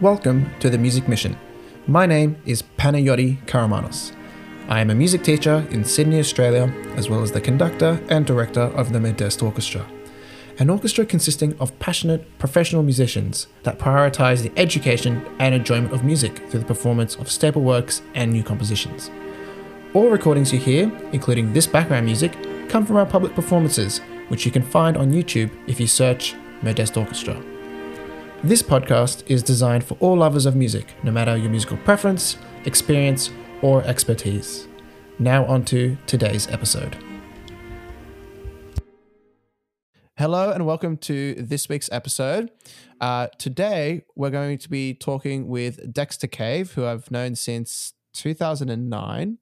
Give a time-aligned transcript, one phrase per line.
[0.00, 1.36] Welcome to the Music Mission.
[1.86, 4.16] My name is Panayoti Karamanos.
[4.66, 8.62] I am a music teacher in Sydney, Australia, as well as the conductor and director
[8.62, 9.86] of the Modest Orchestra,
[10.58, 16.48] an orchestra consisting of passionate professional musicians that prioritize the education and enjoyment of music
[16.48, 19.10] through the performance of staple works and new compositions.
[19.92, 22.34] All recordings you hear, including this background music,
[22.70, 23.98] come from our public performances,
[24.28, 27.38] which you can find on YouTube if you search Modest Orchestra.
[28.42, 33.30] This podcast is designed for all lovers of music, no matter your musical preference, experience,
[33.60, 34.66] or expertise.
[35.18, 36.96] Now, on to today's episode.
[40.16, 42.50] Hello, and welcome to this week's episode.
[42.98, 49.36] Uh, today, we're going to be talking with Dexter Cave, who I've known since 2009,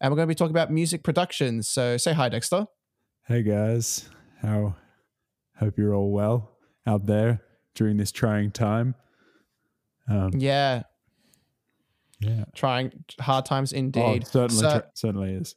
[0.00, 1.68] and we're going to be talking about music productions.
[1.68, 2.66] So, say hi, Dexter.
[3.26, 4.08] Hey guys,
[4.42, 4.76] how
[5.56, 6.52] hope you're all well
[6.86, 7.42] out there
[7.74, 8.94] during this trying time.
[10.08, 10.82] Um, Yeah,
[12.20, 14.26] yeah, trying hard times oh, indeed.
[14.26, 15.54] certainly, So- tr- certainly is.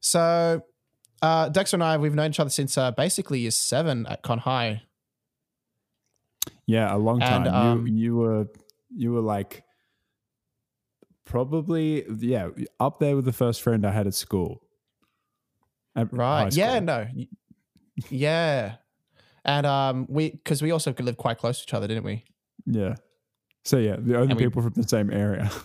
[0.00, 0.62] So,
[1.22, 4.38] uh, Dexter and I, we've known each other since uh, basically year seven at Con
[4.38, 4.82] High.
[6.66, 7.54] Yeah, a long And, time.
[7.54, 8.46] um, you you were
[8.94, 9.62] you were like
[11.24, 12.48] probably yeah
[12.80, 14.62] up there with the first friend I had at school.
[15.94, 16.54] At Right.
[16.54, 17.06] Yeah, no.
[18.10, 18.76] Yeah.
[19.44, 22.24] And um, we, because we also could live quite close to each other, didn't we?
[22.66, 22.94] Yeah.
[23.64, 25.50] So yeah, the only we- people from the same area.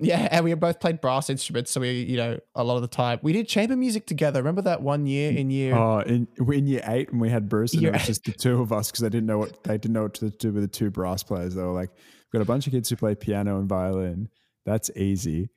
[0.00, 0.28] Yeah.
[0.30, 1.72] And we both played brass instruments.
[1.72, 4.38] So we, you know, a lot of the time we did chamber music together.
[4.38, 5.74] Remember that one year in year?
[5.74, 8.30] Oh, in in year eight when we had Bruce, and Year it was just the
[8.30, 10.62] two of us because they didn't know what they didn't know what to do with
[10.62, 11.56] the two brass players.
[11.56, 14.28] They were like, "We've got a bunch of kids who play piano and violin.
[14.64, 15.48] That's easy.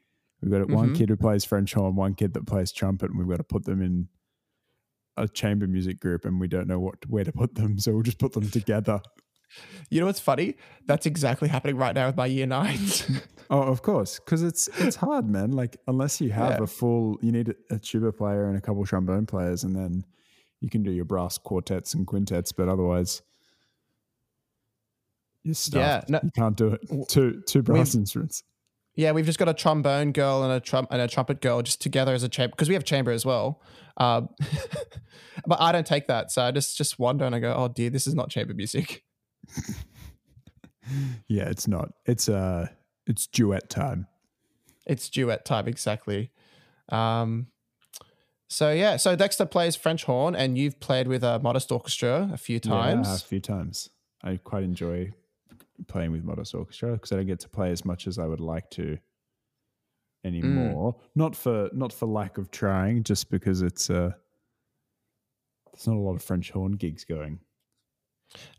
[0.41, 0.97] We've got one Mhm.
[0.97, 3.65] kid who plays French horn, one kid that plays trumpet, and we've got to put
[3.65, 4.07] them in
[5.17, 8.03] a chamber music group, and we don't know what where to put them, so we'll
[8.03, 8.99] just put them together."
[9.89, 10.55] You know what's funny?
[10.85, 13.05] That's exactly happening right now with my year nines.
[13.53, 15.51] Oh, of course, because it's it's hard, man.
[15.51, 16.63] Like unless you have Yeah.
[16.63, 20.05] a full, you need a, a tuba player and a couple trombone players, and then
[20.61, 22.53] you can do your brass quartets and quintets.
[22.53, 23.21] But otherwise,
[25.43, 26.09] you're stuffed.
[26.09, 27.09] no- you can't do it.
[27.09, 28.43] Two two brass instruments.
[28.95, 29.11] Yeah.
[29.11, 32.13] We've just got a trombone girl and a trump and a trumpet girl just together
[32.13, 33.61] as a chamber because we have chamber as well.
[33.97, 34.29] Um,
[35.45, 36.31] but I don't take that.
[36.31, 39.03] So I just, just wonder and I go, oh dear, this is not chamber music.
[41.27, 41.93] Yeah, it's not.
[42.05, 42.67] It's uh,
[43.07, 44.07] it's duet time.
[44.85, 46.31] It's duet time, exactly.
[46.89, 47.47] Um,
[48.49, 52.37] so yeah, so Dexter plays French horn, and you've played with a modest orchestra a
[52.37, 53.07] few times.
[53.07, 53.89] Yeah, a few times.
[54.23, 55.13] I quite enjoy
[55.87, 58.39] playing with Modest Orchestra because I don't get to play as much as I would
[58.39, 58.97] like to
[60.23, 60.95] anymore.
[61.15, 64.11] Not for not for lack of trying, just because it's uh
[65.73, 67.39] there's not a lot of French horn gigs going.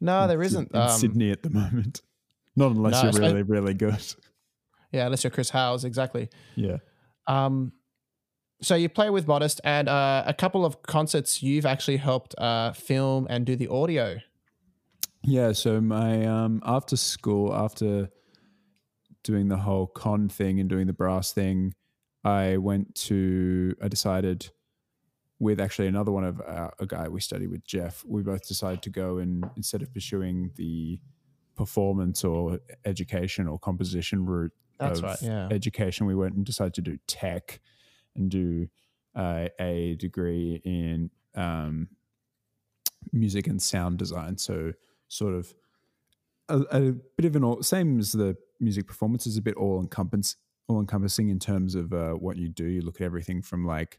[0.00, 0.70] no, in there isn't.
[0.72, 2.00] in Um, Sydney at the moment.
[2.54, 4.04] Not unless No, you're really, really good.
[4.92, 6.28] Yeah, unless you're Chris Howes, exactly.
[6.54, 6.76] Yeah.
[7.26, 7.72] Um,
[8.60, 12.72] so you play with modest, and uh, a couple of concerts you've actually helped uh,
[12.72, 14.18] film and do the audio.
[15.24, 18.10] Yeah, so my um after school, after
[19.22, 21.74] doing the whole con thing and doing the brass thing,
[22.24, 24.50] I went to I decided
[25.38, 28.80] with actually another one of our, a guy we studied with Jeff, we both decided
[28.82, 31.00] to go and instead of pursuing the
[31.56, 35.48] performance or education or composition route That's of right, yeah.
[35.50, 37.60] education, we went and decided to do tech
[38.14, 38.68] and do
[39.16, 41.88] uh, a degree in um,
[43.12, 44.38] music and sound design.
[44.38, 44.72] So
[45.12, 45.54] sort of
[46.48, 49.80] a, a bit of an all, same as the music performance is a bit all
[49.80, 50.36] encompass
[50.68, 52.64] all encompassing in terms of uh, what you do.
[52.64, 53.98] You look at everything from like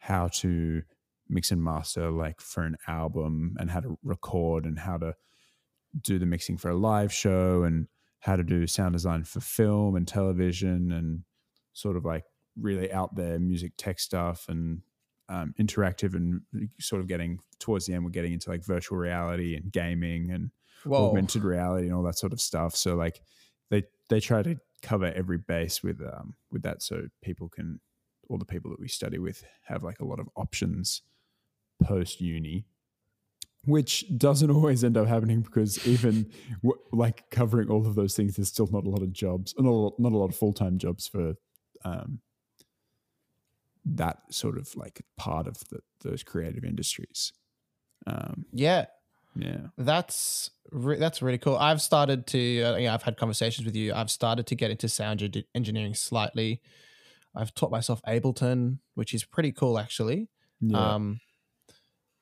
[0.00, 0.82] how to
[1.28, 5.14] mix and master like for an album and how to record and how to
[6.00, 7.86] do the mixing for a live show and
[8.20, 11.22] how to do sound design for film and television and
[11.72, 12.24] sort of like
[12.60, 14.80] really out there music tech stuff and
[15.28, 16.40] um, interactive and
[16.80, 20.50] sort of getting towards the end we're getting into like virtual reality and gaming and
[20.84, 21.08] Whoa.
[21.08, 23.20] augmented reality and all that sort of stuff so like
[23.70, 27.80] they they try to cover every base with um with that so people can
[28.28, 31.02] all the people that we study with have like a lot of options
[31.82, 32.64] post uni
[33.64, 36.30] which doesn't always end up happening because even
[36.62, 39.68] w- like covering all of those things there's still not a lot of jobs not
[39.68, 41.34] a lot, not a lot of full-time jobs for
[41.84, 42.20] um
[43.84, 47.32] that sort of like part of the, those creative industries
[48.06, 48.86] um Yeah,
[49.36, 51.56] yeah that's re- that's really cool.
[51.56, 53.92] I've started to, uh, yeah, I've had conversations with you.
[53.94, 56.60] I've started to get into sound eng- engineering slightly.
[57.34, 60.28] I've taught myself Ableton, which is pretty cool actually.
[60.60, 61.20] yeah Um,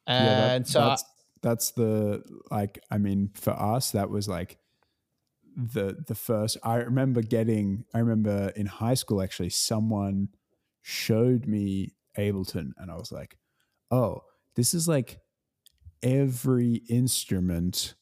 [0.08, 1.04] Yeah, that- and so I- that's
[1.42, 4.58] that's the like I mean for us that was like
[5.56, 10.28] the the first I remember getting I remember in high school actually someone
[10.88, 13.36] showed me Ableton and I was like,
[13.90, 14.20] "Oh,
[14.54, 15.18] this is like
[16.02, 17.94] every instrument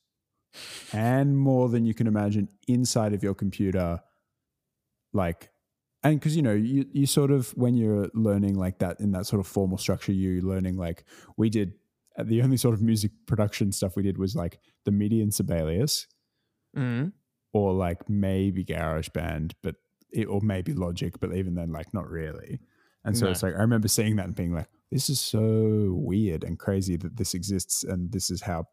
[0.93, 4.01] and more than you can imagine inside of your computer
[5.13, 5.51] like
[6.03, 9.27] and because you know you, you sort of when you're learning like that in that
[9.27, 11.05] sort of formal structure you're learning like
[11.37, 11.75] we did
[12.19, 15.33] uh, the only sort of music production stuff we did was like the MIDI and
[15.33, 16.07] Sibelius
[16.77, 17.13] Mm.
[17.53, 19.77] or like maybe GarageBand, but
[20.13, 22.59] it, or maybe Logic, but even then, like not really.
[23.05, 23.31] And so No.
[23.33, 26.97] it's like I remember seeing that and being like, this is so weird and crazy
[26.97, 28.67] that this exists, and this is how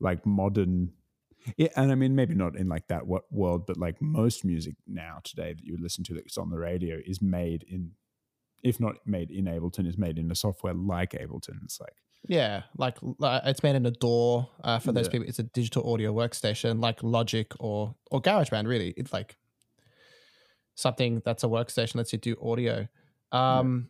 [0.00, 0.92] like modern.
[1.56, 4.76] Yeah, and I mean, maybe not in like that wo- world, but like most music
[4.86, 7.92] now today that you listen to that's on the radio is made in,
[8.62, 11.64] if not made in Ableton, is made in a software like Ableton.
[11.64, 11.96] It's like,
[12.28, 15.10] Yeah, like uh, it's made in a DAW Uh, for those Yeah.
[15.12, 18.68] people, it's a digital audio workstation like Logic or or GarageBand.
[18.68, 19.36] Really, it's like
[20.74, 22.86] something that's a workstation lets you do audio.
[23.32, 23.88] Um,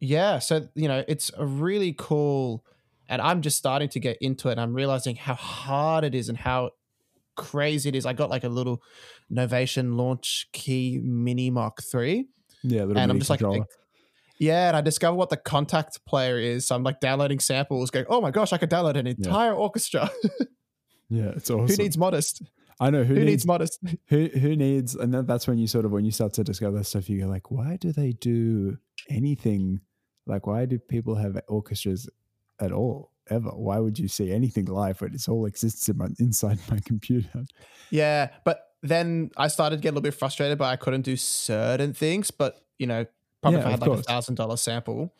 [0.00, 0.38] yeah.
[0.38, 2.64] so you know, it's a really cool,
[3.08, 4.58] and I'm just starting to get into it.
[4.58, 6.70] I'm realizing how hard it is and how
[7.36, 8.04] crazy it is.
[8.04, 8.82] I got like a little
[9.32, 12.26] Novation Launchkey Mini Mark Three
[12.62, 13.40] yeah, little and I'm just like,
[14.38, 16.66] yeah, and I discovered what the Kontakt Player is.
[16.66, 20.10] So I'm like downloading samples, going, oh my gosh, I could download an entire orchestra.
[21.08, 21.66] yeah, it's awesome.
[21.66, 22.42] Who needs modest?
[22.82, 23.78] I know Who, who, needs, modest?
[24.08, 26.82] who who needs and then that's when you sort of when you start to discover
[26.82, 28.76] stuff you go like why do they do
[29.08, 29.80] anything
[30.26, 32.08] like why do people have orchestras
[32.60, 36.08] at all ever why would you see anything live when it all exists in my,
[36.18, 37.44] inside my computer
[37.90, 41.16] Yeah, but then I started to get a little bit frustrated, but I couldn't do
[41.16, 42.32] certain things.
[42.32, 43.06] But you know,
[43.40, 45.14] probably Yeah, if I had like a thousand dollar sample.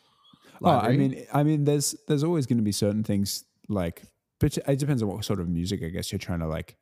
[0.61, 4.03] oh i mean i mean there's there's always going to be certain things like
[4.39, 6.77] but it depends on what sort of music i guess you're trying to like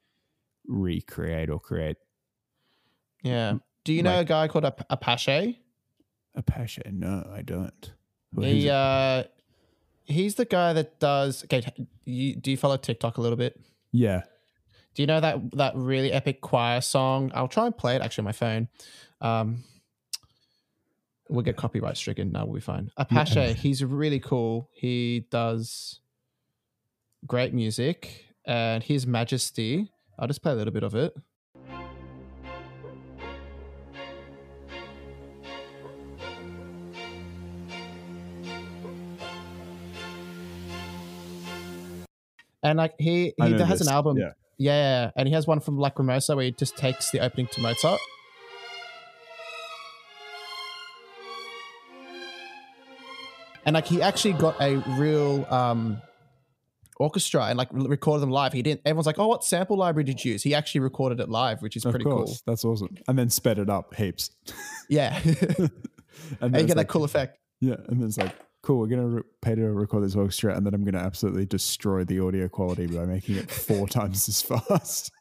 [0.71, 1.97] recreate or create
[3.23, 3.55] yeah.
[3.83, 5.57] Do you know like- a guy called Ap- Apashe?
[6.37, 7.91] Apashe no i don't
[8.33, 9.23] Who he uh,
[10.05, 11.43] he's the guy that does.
[11.43, 11.61] Okay,
[12.05, 13.59] you, do you follow TikTok a little bit?
[13.91, 14.23] yeah
[14.95, 17.31] Do you know that that really epic choir song?
[17.35, 18.67] I'll try and play it actually on my phone.
[19.19, 19.63] Um,
[21.29, 22.31] we'll get copyright stricken.
[22.31, 22.91] No, we'll be fine.
[22.97, 24.69] Apashe, he's really cool.
[24.73, 25.99] He does
[27.27, 29.91] great music, and His Majesty.
[30.21, 31.13] I'll just play a little bit of it.
[42.63, 43.81] And like he he has this.
[43.81, 47.19] an album, yeah yeah, and he has one from Lacrimosa where he just takes the
[47.19, 47.99] opening to Mozart.
[53.65, 55.99] And like he actually got a real um
[57.01, 58.53] orchestra and like recorded them live.
[58.53, 60.43] He didn't everyone's like, Oh, what sample library did you use?
[60.43, 63.59] He actually recorded it live, which is of pretty course that's awesome and then sped
[63.59, 64.29] it up heaps.
[64.89, 65.19] Yeah.
[65.23, 65.69] and
[66.41, 67.37] and you get that cool effect.
[67.61, 70.65] Yeah, and then it's like, cool, we're gonna re- pay to record this orchestra, and
[70.65, 75.11] then I'm gonna absolutely destroy the audio quality by making it four times as fast.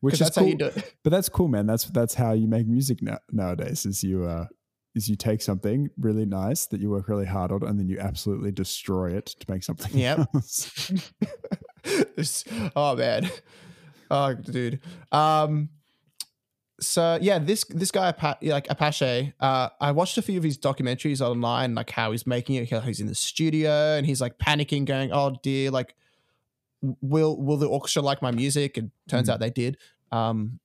[0.00, 0.94] Which is that's cool, how you do it.
[1.04, 1.66] but that's cool, man.
[1.66, 3.84] That's that's how you make music now, nowadays.
[3.86, 4.46] Is you uh,
[4.94, 7.98] is you take something really nice that you work really hard on, and then you
[8.00, 10.18] absolutely destroy it to make something Yep.
[10.34, 10.92] else.
[12.16, 12.44] This-
[12.76, 13.30] oh man
[14.10, 14.80] oh dude
[15.12, 15.70] um
[16.78, 21.22] so yeah this this guy like Apashe uh i watched a few of his documentaries
[21.22, 24.84] online like how he's making it how he's in the studio and he's like panicking
[24.84, 25.94] going oh dear like
[26.82, 29.32] will will the orchestra like my music and turns Mhm.
[29.32, 29.78] out they did
[30.12, 30.60] um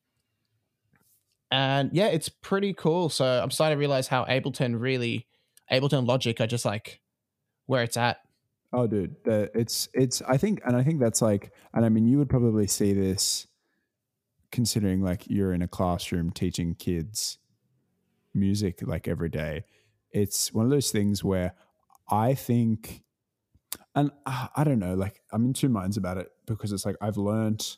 [1.55, 5.25] and yeah it's pretty cool so i'm starting to realize how ableton really
[5.71, 6.99] ableton logic are just like
[7.65, 8.19] where it's at
[8.73, 10.21] Oh, dude, it's it's.
[10.23, 13.47] I think, and I think that's like, and I mean, you would probably see this,
[14.51, 17.37] considering like you're in a classroom teaching kids
[18.33, 19.63] music like every day.
[20.11, 21.53] It's one of those things where
[22.09, 23.01] I think,
[23.95, 26.97] and uh, I don't know, like I'm in two minds about it because it's like
[26.99, 27.77] I've learned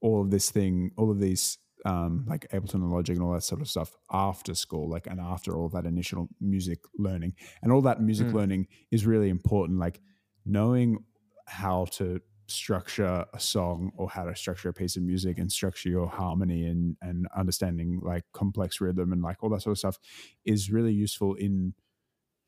[0.00, 3.42] all of this thing, all of these um, like Ableton and Logic and all that
[3.42, 7.82] sort of stuff after school, like and after all that initial music learning, and all
[7.82, 8.34] that music Mm.
[8.34, 9.78] learning is really important.
[9.78, 10.00] Like
[10.44, 11.04] knowing
[11.46, 15.90] how to structure a song or how to structure a piece of music and structure
[15.90, 19.98] your harmony and and understanding like complex rhythm and like all that sort of stuff
[20.46, 21.74] is really useful in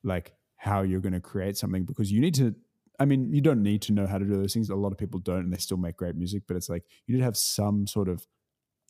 [0.03, 2.55] like how you're going to create something because you need to
[2.99, 4.69] I mean, you don't need to know how to do those things.
[4.69, 6.43] A lot of people don't, and they still make great music.
[6.47, 8.27] But it's like you need to have some sort of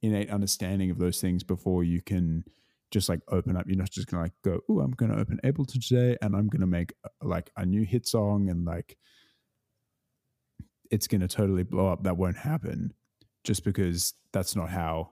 [0.02, 2.44] innate understanding of those things before you can
[2.90, 3.66] just like open up.
[3.66, 6.66] You're not just gonna like go, "Oh, I'm gonna open Ableton today, and I'm gonna
[6.66, 8.96] make uh, like a new hit song," and like
[10.90, 12.02] it's to totally blow up.
[12.02, 12.94] That won't happen
[13.44, 15.10] just because that's not how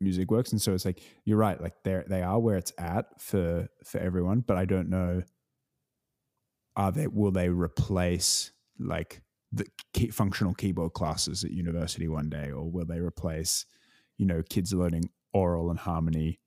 [0.00, 0.52] music works.
[0.52, 3.98] And so it's like you're right, like they they are where it's at for for
[3.98, 5.22] everyone, but I don't know.
[6.76, 9.22] Are they will they replace like
[9.52, 13.64] the key, functional keyboard classes at university one day, or will they replace,
[14.18, 16.40] you know, kids learning aural and harmony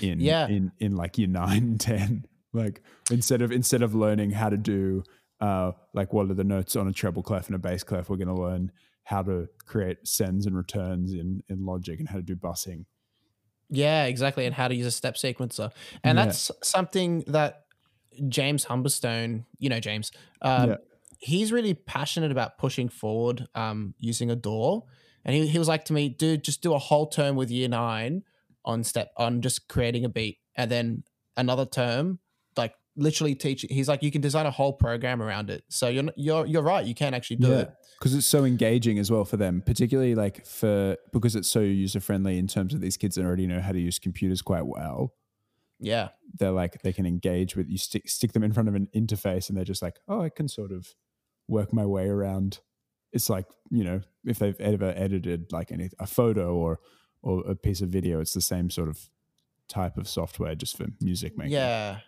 [0.00, 0.48] in Yeah.
[0.48, 2.26] in in like year nine and ten?
[2.52, 5.02] Like instead of instead of learning how to do
[5.40, 8.16] uh like what are the notes on a treble clef and a bass clef, we're
[8.16, 8.72] going to learn
[9.04, 12.84] how to create sends and returns in in Logic and how to do busing.
[13.72, 14.46] Yeah, exactly.
[14.46, 15.70] And how to use a step sequencer.
[16.02, 16.24] And Yeah.
[16.24, 17.66] that's something that
[18.28, 20.10] James Humberstone, you know, James,
[20.42, 20.76] um, Yeah.
[21.20, 24.82] he's really passionate about pushing forward um, using a DAW.
[25.24, 27.68] And he, he was like to me, dude, just do a whole term with year
[27.68, 28.22] nine
[28.64, 30.38] on step, on just creating a beat.
[30.56, 31.04] And then
[31.36, 32.18] another term,
[32.56, 33.64] like literally teach.
[33.68, 35.64] He's like, you can design a whole program around it.
[35.68, 36.84] So you're, you're, you're right.
[36.84, 37.72] You can actually do it.
[37.98, 42.00] because it's so engaging as well for them, particularly like for because it's so user
[42.00, 45.14] friendly in terms of these kids that already know how to use computers quite well.
[45.78, 46.08] Yeah.
[46.38, 49.48] They're like they can engage with you stick stick them in front of an interface
[49.48, 50.94] and they're just like, oh, I can sort of
[51.46, 52.60] work my way around.
[53.12, 56.80] It's like you know if they've ever edited like any a photo or
[57.22, 59.08] or a piece of video, it's the same sort of
[59.68, 61.52] type of software just for music making.
[61.52, 62.00] Yeah.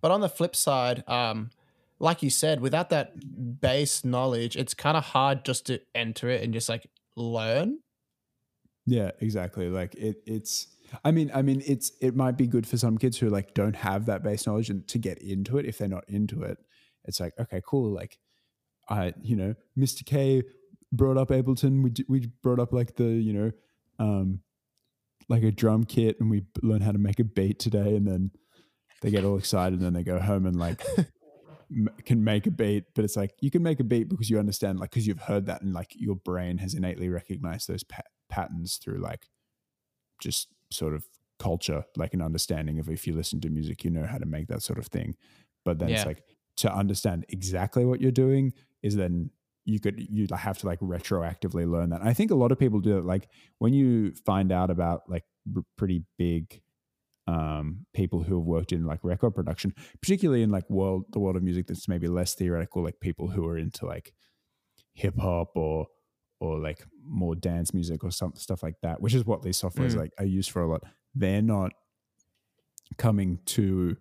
[0.00, 1.50] But on the flip side, um,
[1.98, 6.42] like you said, without that base knowledge, it's kind of hard just to enter it
[6.42, 7.80] and just like learn.
[8.86, 9.68] Yeah, exactly.
[9.68, 10.68] Like it, it's.
[11.04, 11.92] I mean, I mean, it's.
[12.00, 14.86] It might be good for some kids who like don't have that base knowledge and
[14.88, 15.66] to get into it.
[15.66, 16.58] If they're not into it,
[17.04, 17.92] it's like okay, cool.
[17.92, 18.18] Like,
[18.90, 20.04] I, you know, Mr.
[20.04, 20.42] K
[20.92, 21.82] brought up Ableton.
[21.82, 23.50] We d- we brought up like the you know,
[23.98, 24.40] um,
[25.28, 27.94] like a drum kit, and we learn how to make a beat today.
[27.96, 28.30] And then
[29.02, 30.84] they get all excited, and then they go home and like
[31.70, 32.84] m- can make a beat.
[32.94, 35.46] But it's like you can make a beat because you understand, like, because you've heard
[35.46, 39.28] that, and like your brain has innately recognized those pa- patterns through like
[40.20, 41.04] just sort of
[41.38, 44.48] culture, like an understanding of if you listen to music, you know how to make
[44.48, 45.14] that sort of thing.
[45.64, 45.96] But then Yeah.
[45.96, 46.22] it's like
[46.56, 48.52] to understand exactly what you're doing
[48.82, 49.30] is then
[49.64, 52.00] you could you have to like retroactively learn that.
[52.00, 53.04] And I think a lot of people do it.
[53.04, 56.60] Like when you find out about like r- pretty big
[57.26, 61.36] um, people who have worked in like record production, particularly in like world the world
[61.36, 64.12] of music that's maybe less theoretical, like people who are into like
[64.94, 65.86] hip hop or
[66.40, 69.92] or like more dance music or some stuff like that, which is what these softwares
[69.94, 69.98] Mm.
[69.98, 70.82] like are used for a lot.
[71.14, 71.72] They're not
[72.96, 73.96] coming to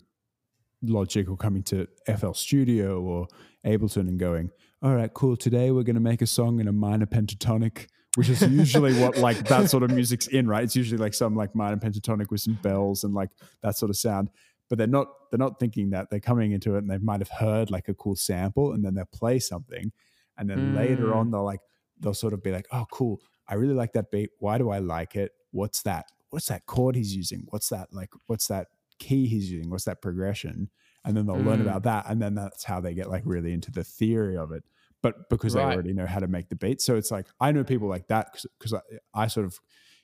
[0.82, 3.28] Logic or coming to FL Studio or
[3.66, 4.50] Ableton and going,
[4.82, 5.36] all right, cool.
[5.36, 9.18] Today we're going to make a song in a minor pentatonic, which is usually what
[9.18, 10.64] like that sort of music's in, right?
[10.64, 13.30] It's usually like some like minor pentatonic with some bells and like
[13.62, 14.30] that sort of sound.
[14.70, 17.30] But they're not they're not thinking that they're coming into it and they might have
[17.30, 19.92] heard like a cool sample and then they'll play something,
[20.38, 21.16] and then later Mm.
[21.16, 21.62] on they'll like
[22.00, 23.20] they'll sort of be like, oh, cool.
[23.48, 24.30] I really like that beat.
[24.40, 25.32] Why do I like it?
[25.52, 26.06] What's that?
[26.30, 27.48] What's that chord he's using?
[27.50, 28.12] What's that like?
[28.28, 28.68] What's that
[29.00, 29.70] key he's using?
[29.70, 30.70] What's that progression?
[31.06, 31.64] And then they'll learn Mm.
[31.64, 34.64] about that, and then that's how they get like really into the theory of it.
[35.02, 37.64] But because they already know how to make the beat, so it's like I know
[37.64, 38.82] people like that because I,
[39.14, 39.58] I sort of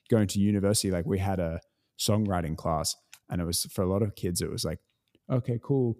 [0.09, 0.89] going to university.
[0.91, 1.59] Like we had a
[1.99, 2.95] songwriting class,
[3.29, 4.41] and it was for a lot of kids.
[4.41, 4.79] It was like,
[5.29, 5.97] okay, cool.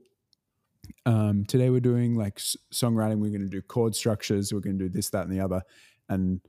[1.06, 2.38] Um, today we're doing like
[2.74, 3.18] songwriting.
[3.18, 4.54] We're going to do chord structures.
[4.54, 5.62] We're going to do this, that, and the other.
[6.10, 6.40] And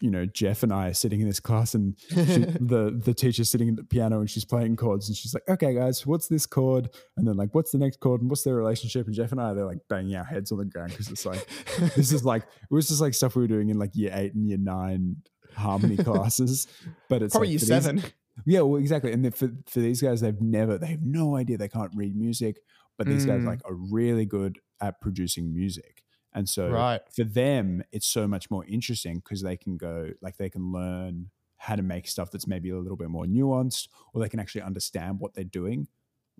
[0.00, 3.48] you know, Jeff and I are sitting in this class, and she, the the teacher's
[3.48, 6.46] sitting at the piano, and she's playing chords, and she's like, "Okay, guys, what's this
[6.46, 9.06] chord?" And then like, "What's the next chord?" And what's their relationship?
[9.06, 11.48] And Jeff and I, they're like banging our heads on the ground because it's like
[11.96, 14.34] this is like it was just like stuff we were doing in like year eight
[14.34, 15.16] and year nine
[15.56, 16.66] harmony classes.
[17.08, 18.02] But it's Probably like year for these- seven.
[18.46, 19.12] yeah, well, exactly.
[19.12, 21.56] And then for for these guys, they've never, they have no idea.
[21.58, 22.58] They can't read music,
[22.96, 23.46] but these guys Mm.
[23.46, 26.02] like are really good at producing music.
[26.38, 27.00] And so Right.
[27.12, 31.30] for them, it's so much more interesting because they can go like they can learn
[31.56, 34.62] how to make stuff that's maybe a little bit more nuanced, or they can actually
[34.62, 35.88] understand what they're doing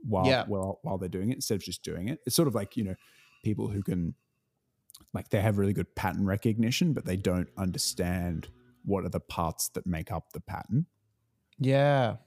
[0.09, 0.45] while Yeah.
[0.47, 2.21] while while they're doing it instead of just doing it.
[2.27, 2.95] It's sort of like you know
[3.43, 4.15] people who can
[5.13, 8.49] like they have really good pattern recognition, but they don't understand
[8.85, 10.87] what are the parts that make up the pattern.
[11.59, 12.19] Yeah.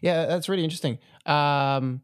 [0.00, 0.98] Yeah, that's really interesting.
[1.26, 2.02] Um,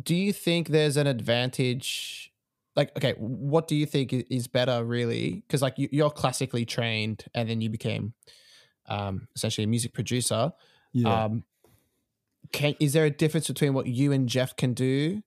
[0.00, 2.32] do you think there's an advantage?
[2.76, 5.42] Like, okay, what do you think is better, really?
[5.46, 8.12] Because like you, you're classically trained, and then you became
[8.86, 10.52] um, essentially a music producer.
[10.92, 11.24] Yeah.
[11.24, 11.44] Um,
[12.52, 15.22] can is there a difference between what you and Jeff can do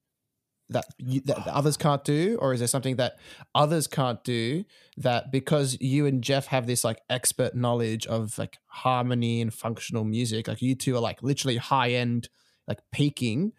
[0.69, 3.17] that, you, that others can't do, or is there something that
[3.55, 4.63] others can't do
[4.97, 10.03] that because you and Jeff have this like expert knowledge of like harmony and functional
[10.03, 12.29] music, like you two are like literally high end,
[12.67, 13.53] like peaking.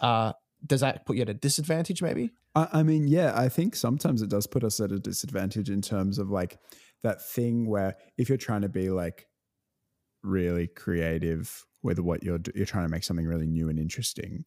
[0.00, 0.32] Uh,
[0.64, 2.00] does that put you at a disadvantage?
[2.00, 2.30] Maybe.
[2.54, 5.82] I, I mean, yeah, I think sometimes it does put us at a disadvantage in
[5.82, 6.58] terms of like
[7.02, 9.26] that thing where if you're trying to be like
[10.22, 14.44] really creative with what you're you're trying to make something really new and interesting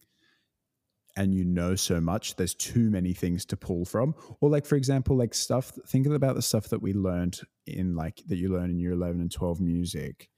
[1.18, 4.76] and you know so much there's too many things to pull from or like for
[4.76, 8.70] example like stuff think about the stuff that we learned in like that you learn
[8.70, 10.30] in year 11 and 12 music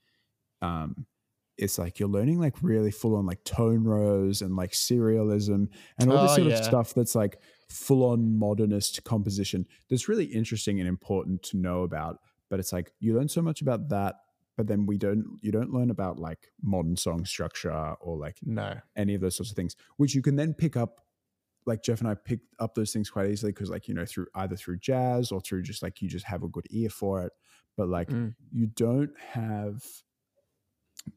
[0.61, 1.05] um
[1.57, 5.67] it's like you're learning like really full on like tone rows and like serialism
[5.99, 6.57] and all this Oh, sort yeah.
[6.59, 11.83] of stuff that's like full on modernist composition that's really interesting and important to know
[11.83, 14.15] about but it's like you learn so much about that
[14.57, 17.71] but then we don't you don't learn about like modern song structure
[18.01, 18.75] or like No.
[18.97, 20.99] any of those sorts of things, which you can then pick up.
[21.65, 24.27] Like Jeff and I picked up those things quite easily because, like, you know, through
[24.35, 27.31] either through jazz or through just like you just have a good ear for it.
[27.77, 28.35] But like, Mm.
[28.51, 29.81] you don't have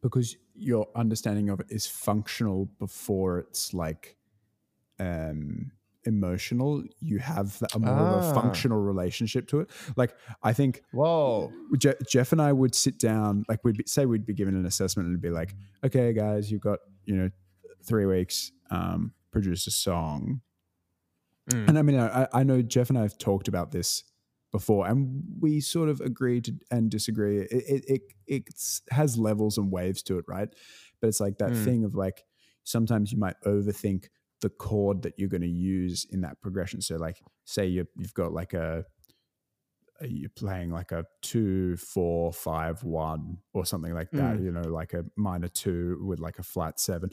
[0.03, 4.17] because your understanding of it is functional before it's like
[5.01, 5.73] um
[6.05, 8.33] emotional you have a more of a Ah.
[8.35, 11.53] functional relationship to it like i think Whoa.
[11.79, 14.67] Je- Jeff and I would sit down, like we'd be, say we'd be given an
[14.67, 15.55] assessment and be like,
[15.85, 17.31] okay, guys, you've got you know
[17.85, 20.41] three weeks, um, produce a song.
[21.51, 21.69] Mm.
[21.69, 24.05] And I mean, I, I know Jeff and I have talked about this
[24.53, 27.39] before, and we sort of agree to, and disagree.
[27.39, 30.49] It it it it's, has levels and waves to it, right?
[31.01, 31.65] But it's like that Mm.
[31.65, 32.25] thing of like
[32.65, 34.07] sometimes you might overthink
[34.43, 36.81] the chord that you're going to use in that progression.
[36.83, 38.85] So, like, say you you've got like a
[40.01, 44.45] you're playing like a two, four, five, one, or something like that, Mm.
[44.45, 47.11] you know, like a minor two with like a flat seven,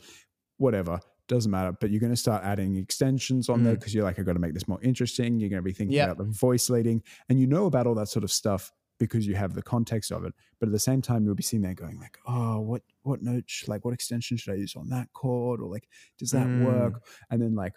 [0.57, 1.71] whatever, doesn't matter.
[1.79, 3.79] But you're going to start adding extensions on there Mm.
[3.79, 5.39] because you're like, I've got to make this more interesting.
[5.39, 6.05] You're going to be thinking Yeah.
[6.05, 9.35] about the voice leading, and you know about all that sort of stuff because you
[9.35, 10.33] have the context of it.
[10.59, 13.45] But at the same time, you'll be sitting there going like, oh, what what note,
[13.47, 15.87] sh- like what extension should I use on that chord, or like
[16.17, 16.57] does that Mm.
[16.57, 17.03] work?
[17.31, 17.73] And then like,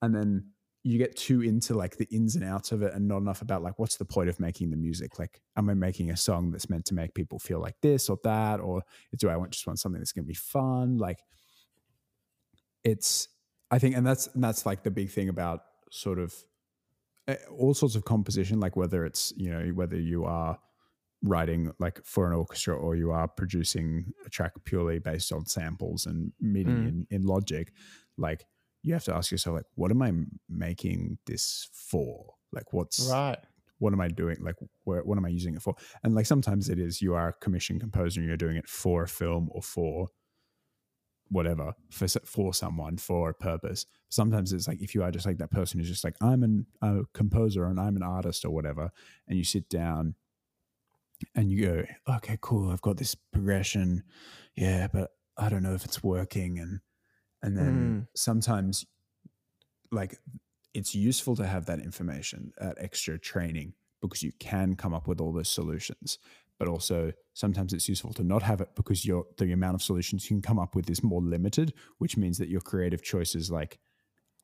[0.00, 0.52] and then
[0.84, 3.62] you get too into like the ins and outs of it and not enough about
[3.62, 6.68] like what's the point of making the music like am i making a song that's
[6.68, 8.82] meant to make people feel like this or that or
[9.16, 11.20] do i want just want something that's going to be fun like
[12.84, 13.28] it's
[13.70, 16.34] i think and that's and that's like the big thing about sort of
[17.28, 20.58] eh, all sorts of composition like whether it's you know whether you are
[21.22, 26.06] writing like for an orchestra or you are producing a track purely based on samples
[26.06, 26.88] and MIDI Mm.
[26.88, 27.72] in, in logic
[28.16, 28.44] like
[28.82, 30.12] you have to ask yourself like what am i
[30.48, 33.38] making this for like what's Right.
[33.78, 36.68] what am i doing like where, what am i using it for and like sometimes
[36.68, 39.62] it is you are a commission composer and you're doing it for a film or
[39.62, 40.08] for
[41.28, 45.38] whatever for for someone for a purpose sometimes it's like if you are just like
[45.38, 48.90] that person who's just like i'm an, a composer and i'm an artist or whatever
[49.28, 50.14] and you sit down
[51.34, 51.84] and you go
[52.16, 54.02] okay cool i've got this progression.
[54.56, 56.80] Yeah but i don't know if it's working and
[57.42, 58.84] and then sometimes
[59.90, 60.18] like
[60.74, 65.20] it's useful to have that information that extra training because you can come up with
[65.20, 66.18] all those solutions
[66.58, 70.30] but also sometimes it's useful to not have it because your the amount of solutions
[70.30, 73.78] you can come up with is more limited which means that your creative choices like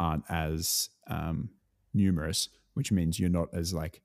[0.00, 1.50] aren't as um,
[1.94, 4.02] numerous which means you're not as like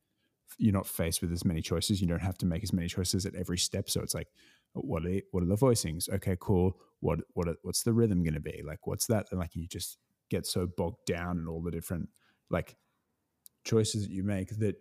[0.58, 2.02] you're not faced with as many choices.
[2.02, 3.90] You don't have to make as many choices at every step.
[3.90, 4.28] So it's like
[4.74, 6.10] what are what are the voicings?
[6.10, 6.78] Okay cool.
[7.00, 8.62] What what are- what's the rhythm going to be?
[8.66, 9.28] Like what's that?
[9.32, 9.98] And like you just
[10.30, 12.10] get so bogged down in all the different
[12.50, 12.76] like
[13.66, 14.76] choices that you make that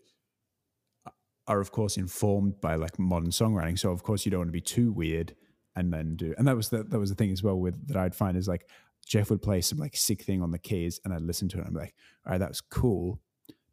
[1.48, 3.78] are of course informed by like modern songwriting.
[3.78, 5.34] So of course you don't want to be too weird
[5.74, 7.96] and then do and that was the that was the thing as well with that
[7.96, 8.68] I'd find is like
[9.06, 11.60] Jeff would play some like sick thing on the keys and I'd listen to it
[11.66, 11.94] and I'm like
[12.26, 13.20] all right that was cool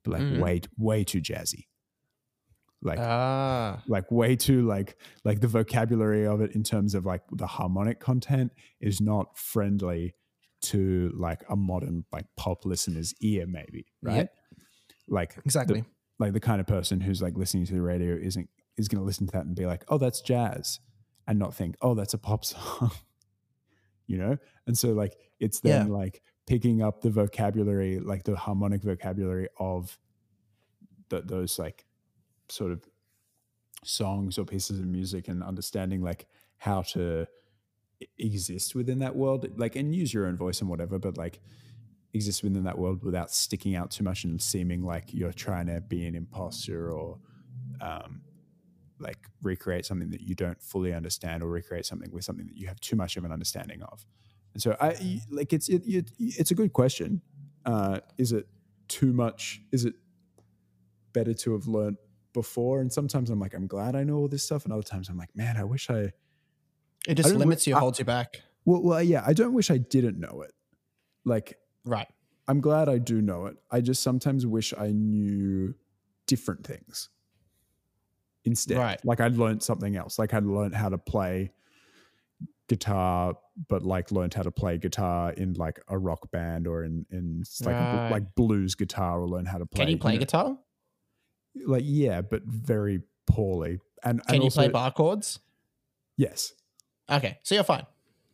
[0.03, 0.39] but like Mm.
[0.39, 1.65] way way too jazzy
[2.81, 3.83] like Ah.
[3.87, 7.99] like way too like like the vocabulary of it in terms of like the harmonic
[7.99, 10.15] content is not friendly
[10.61, 14.33] to like a modern like pop listener's ear maybe right Yep.
[15.07, 15.81] like Exactly.
[15.81, 15.85] the,
[16.19, 19.05] like the kind of person who's like listening to the radio isn't is going to
[19.05, 20.79] listen to that and be like oh that's jazz
[21.27, 22.91] and not think oh that's a pop song
[24.07, 24.37] you know
[24.67, 25.93] and so like it's then Yeah.
[25.93, 29.97] like picking up the vocabulary like the harmonic vocabulary of
[31.09, 31.85] the, those like
[32.51, 32.83] sort of
[33.83, 37.25] songs or pieces of music and understanding like how to
[38.17, 41.39] exist within that world like and use your own voice and whatever but like
[42.13, 45.79] exist within that world without sticking out too much and seeming like you're trying to
[45.81, 47.17] be an imposter or
[47.81, 48.21] um,
[48.99, 52.67] like recreate something that you don't fully understand or recreate something with something that you
[52.67, 54.05] have too much of an understanding of.
[54.53, 57.21] And so i like it's it, it, it's a good question.
[57.65, 58.47] Uh, is it
[58.87, 59.93] too much is it
[61.13, 61.97] better to have learned
[62.33, 65.09] before and sometimes i'm like i'm glad i know all this stuff and other times
[65.09, 66.11] i'm like man i wish i
[67.07, 68.41] It just don't limits you, I- holds you back.
[68.65, 70.51] well, well yeah i don't wish i didn't know it
[71.25, 72.07] like Right.
[72.47, 73.57] I'm glad I do know it.
[73.71, 75.73] I just sometimes wish I knew
[76.27, 77.09] different things
[78.43, 78.77] instead.
[78.77, 78.99] Right.
[79.05, 80.19] Like I'd learned something else.
[80.19, 81.51] Like I'd learned how to play
[82.67, 83.35] guitar,
[83.67, 87.43] but like learned how to play guitar in like a rock band or in in
[87.63, 88.09] like Right.
[88.11, 89.85] like blues guitar, or learn how to play.
[89.85, 90.57] Can you play know, guitar?
[91.65, 93.79] Like yeah, but very poorly.
[94.03, 95.39] And Can and you also, play bar chords?
[96.17, 96.53] Yes.
[97.09, 97.85] Okay, so you're fine.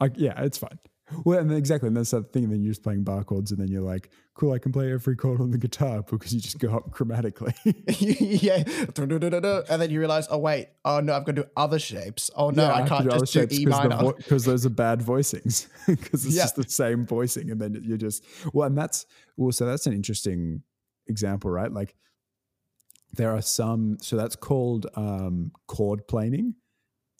[0.01, 0.79] I, yeah, it's fine.
[1.23, 2.45] Well, and then exactly, and that's that thing.
[2.45, 4.91] And then you're just playing bar chords, and then you're like, "Cool, I can play
[4.91, 7.53] every chord on the guitar because you just go up chromatically."
[8.41, 8.63] yeah.
[9.69, 12.31] And then you realize, oh wait, oh no, I've got to do other shapes.
[12.35, 14.13] Oh no, I, can't just do E minor.
[14.13, 16.43] because those are bad voicings because it's Yeah.
[16.43, 19.05] just the same voicing, and then you're just well, and that's
[19.37, 20.63] well, so that's an interesting
[21.07, 21.71] example, right?
[21.71, 21.95] Like
[23.15, 26.55] there are some, so that's called um, chord planing,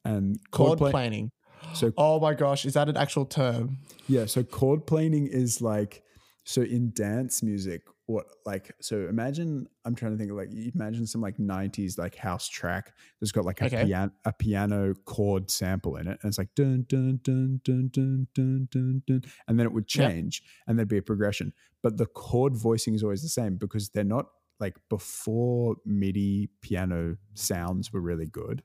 [0.04, 1.32] and Chord pla- planing.
[1.74, 3.78] So Oh my gosh, is that an actual term?
[4.08, 6.04] Yeah, so chord planing is like
[6.44, 7.82] so in dance music.
[8.08, 9.08] What like so?
[9.10, 12.94] Imagine I'm trying to think of like you imagine some like '90s like house track
[13.20, 13.84] that's got like a Okay.
[13.86, 18.28] piano a piano chord sample in it, and it's like dun dun dun dun dun
[18.36, 20.08] dun dun dun, and then it would Yep.
[20.12, 21.52] change, and there'd be a progression.
[21.82, 24.28] But the chord voicing is always the same because they're not
[24.60, 28.64] like before MIDI piano sounds were really good.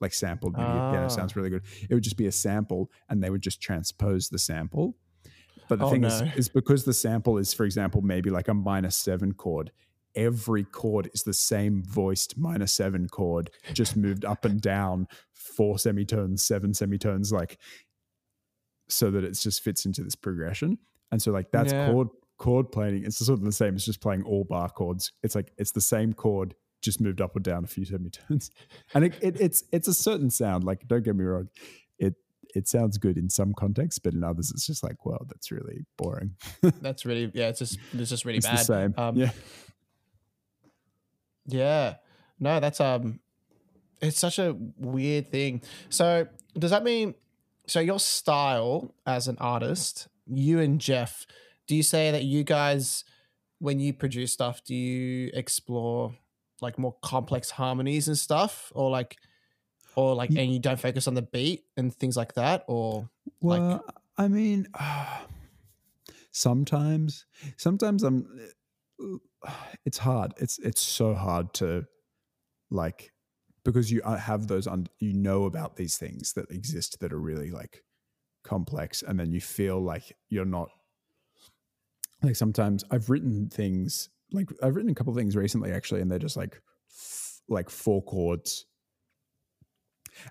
[0.00, 1.08] Like sampled MIDI piano Ah.
[1.08, 1.62] sounds really good.
[1.88, 4.96] It would just be a sample, and they would just transpose the sample.
[5.68, 6.30] But the Oh, thing is, no.
[6.36, 9.70] is because the sample is, for example, maybe like a minus seven chord.
[10.14, 15.78] Every chord is the same voiced minus seven chord, just moved up and down four
[15.78, 17.58] semitones, seven semitones, like
[18.88, 20.78] so that it just fits into this progression.
[21.10, 21.90] And so, like that's Yeah.
[21.90, 22.08] chord
[22.42, 23.04] chord planing.
[23.04, 25.12] It's sort of the same as just playing all bar chords.
[25.22, 28.50] It's like it's the same chord, just moved up or down a few semitones.
[28.94, 30.64] And it, it, it's it's a certain sound.
[30.64, 31.48] Like don't get me wrong,
[32.00, 32.16] it
[32.52, 35.86] it sounds good in some contexts, but in others, it's just like, well, that's really
[35.96, 36.34] boring.
[36.82, 37.48] That's really yeah.
[37.48, 38.58] It's just it's just really it's bad.
[38.58, 38.94] the same.
[38.96, 39.30] Um, yeah.
[41.46, 41.94] Yeah.
[42.40, 43.20] No, that's um
[44.00, 45.62] it's such a weird thing.
[45.90, 46.26] So,
[46.58, 47.14] does that mean
[47.68, 51.24] so your style as an artist, you and Jeff,
[51.66, 53.04] do you say that you guys
[53.58, 56.14] when you produce stuff, do you explore
[56.60, 59.16] like more complex harmonies and stuff or like
[59.94, 63.08] or like and you don't focus on the beat and things like that or
[63.40, 63.80] like-
[64.18, 64.68] I mean,
[66.32, 68.26] sometimes, sometimes I'm.
[69.84, 70.34] It's hard.
[70.36, 71.84] It's it's so hard to,
[72.70, 73.10] like,
[73.64, 74.68] because you uh, have those.
[74.68, 77.82] Un, you know about these things that exist that are really like
[78.44, 80.68] complex, and then you feel like you're not.
[82.22, 86.10] Like sometimes I've written things like I've written a couple of things recently actually, and
[86.10, 88.66] they're just like f- like four chords.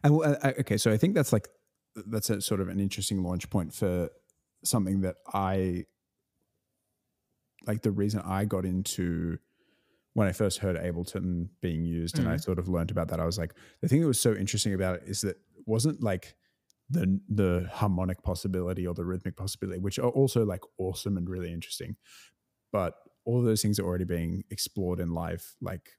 [0.04, 1.48] And well, I- okay, so I think that's like
[1.96, 4.10] that's a sort of an interesting launch point for
[4.64, 5.86] something that I
[7.68, 9.38] like the reason I got into
[10.14, 12.44] when I first heard Ableton being used and I mm.
[12.44, 14.96] sort of learned about that I was like the thing that was so interesting about
[14.96, 16.36] it is that it wasn't like
[16.92, 21.52] the the harmonic possibility or the rhythmic possibility which are also like awesome and really
[21.52, 21.96] interesting.
[22.72, 25.92] But all of those things are already being explored in live like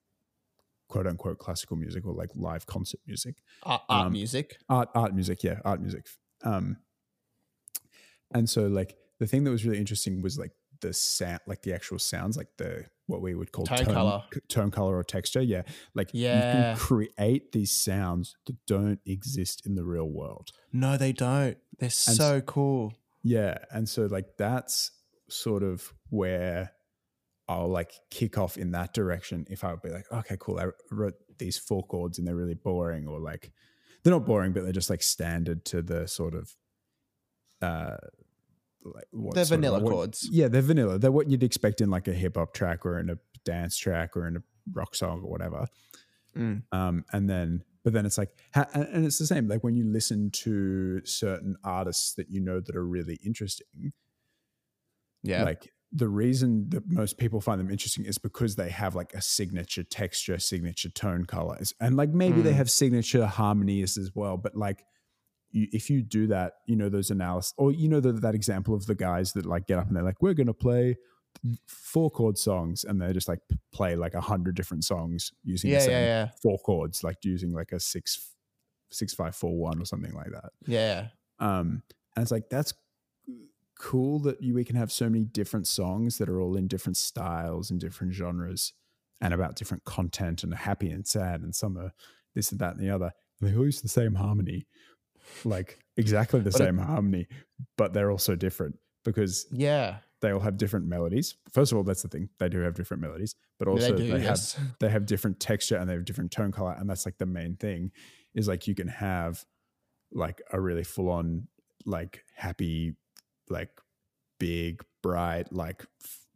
[0.88, 3.36] quote unquote classical music or like live concert music.
[3.62, 4.58] Art, art Um, music?
[4.68, 6.06] art art music yeah art music.
[6.44, 6.76] Um
[8.34, 10.52] and so like the thing that was really interesting was like
[10.82, 14.22] the sound like the actual sounds like the what we would call Tone color.
[14.48, 15.62] tone color or texture yeah
[15.94, 16.36] like Yeah.
[16.36, 21.56] you can create these sounds that don't exist in the real world No, they don't.
[21.78, 22.92] They're so cool.
[23.22, 24.90] yeah and so like that's
[25.28, 26.72] sort of where
[27.48, 30.58] I'll like kick off in that direction if I would be like, okay, cool.
[30.60, 33.50] I wrote these four chords and they're really boring, or like
[34.02, 36.54] they're not boring, but they're just like standard to the sort of
[37.60, 37.96] uh
[38.84, 40.28] like what They're of- vanilla what- chords.
[40.30, 40.98] Yeah, they're vanilla.
[40.98, 44.16] They're what you'd expect in like a hip hop track or in a dance track
[44.16, 44.42] or in a
[44.72, 45.66] rock song or whatever.
[46.36, 46.62] Mm.
[46.72, 49.48] Um, and then, but then it's like, ha- and it's the same.
[49.48, 53.92] Like when you listen to certain artists that you know that are really interesting,
[55.22, 55.44] Yeah.
[55.44, 59.20] like the reason that most people find them interesting is because they have like a
[59.20, 62.56] signature texture, signature tone colors, and like maybe they Mm.
[62.56, 64.36] have signature harmonies as well.
[64.38, 64.84] But like,
[65.52, 68.74] you, if you do that, you know those analysis, or you know the, that example
[68.74, 70.96] of the guys that like get up and they're like, we're gonna play
[71.66, 73.40] four chord songs, and they just like
[73.72, 76.28] play like a hundred different songs using yeah, the same yeah, yeah.
[76.42, 78.32] four chords, like using like a six
[78.90, 80.50] six five four one or something like that.
[80.66, 81.08] Yeah.
[81.38, 81.82] Um,
[82.14, 82.74] and it's like that's
[83.78, 86.96] cool that you, we can have so many different songs that are all in different
[86.96, 88.72] styles and different genres
[89.20, 91.92] and about different content and happy and sad and some are
[92.34, 93.12] this and that and the other.
[93.40, 94.66] And they all use the same harmony,
[95.44, 97.26] like exactly the But it- same harmony,
[97.76, 99.98] but they're also different because Yeah.
[100.20, 101.34] they all have different melodies.
[101.52, 104.18] First of all, that's the thing; they do have different melodies, but also they they,
[104.18, 104.54] do, yes.
[104.54, 107.26] have they have different texture and they have different tone color, and that's like the
[107.26, 107.90] main thing.
[108.34, 109.44] Is like you can have
[110.12, 111.48] like a really full on
[111.84, 112.94] like happy
[113.48, 113.70] like
[114.38, 115.84] big bright like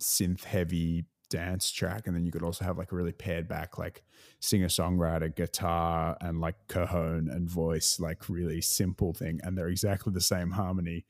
[0.01, 3.79] synth heavy dance track and then you could also have like a really pared back
[3.79, 4.05] like
[4.41, 10.12] singer songwriter guitar and like cajon and voice like really simple thing and they're exactly
[10.12, 11.05] the same harmony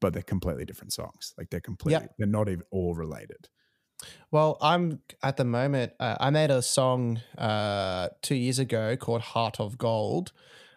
[0.00, 3.48] but they're completely different songs like they're completely they're not even all related
[4.30, 5.92] Well, I'm at the moment.
[6.00, 10.32] Uh, I made a song uh, two years ago called "Heart of Gold"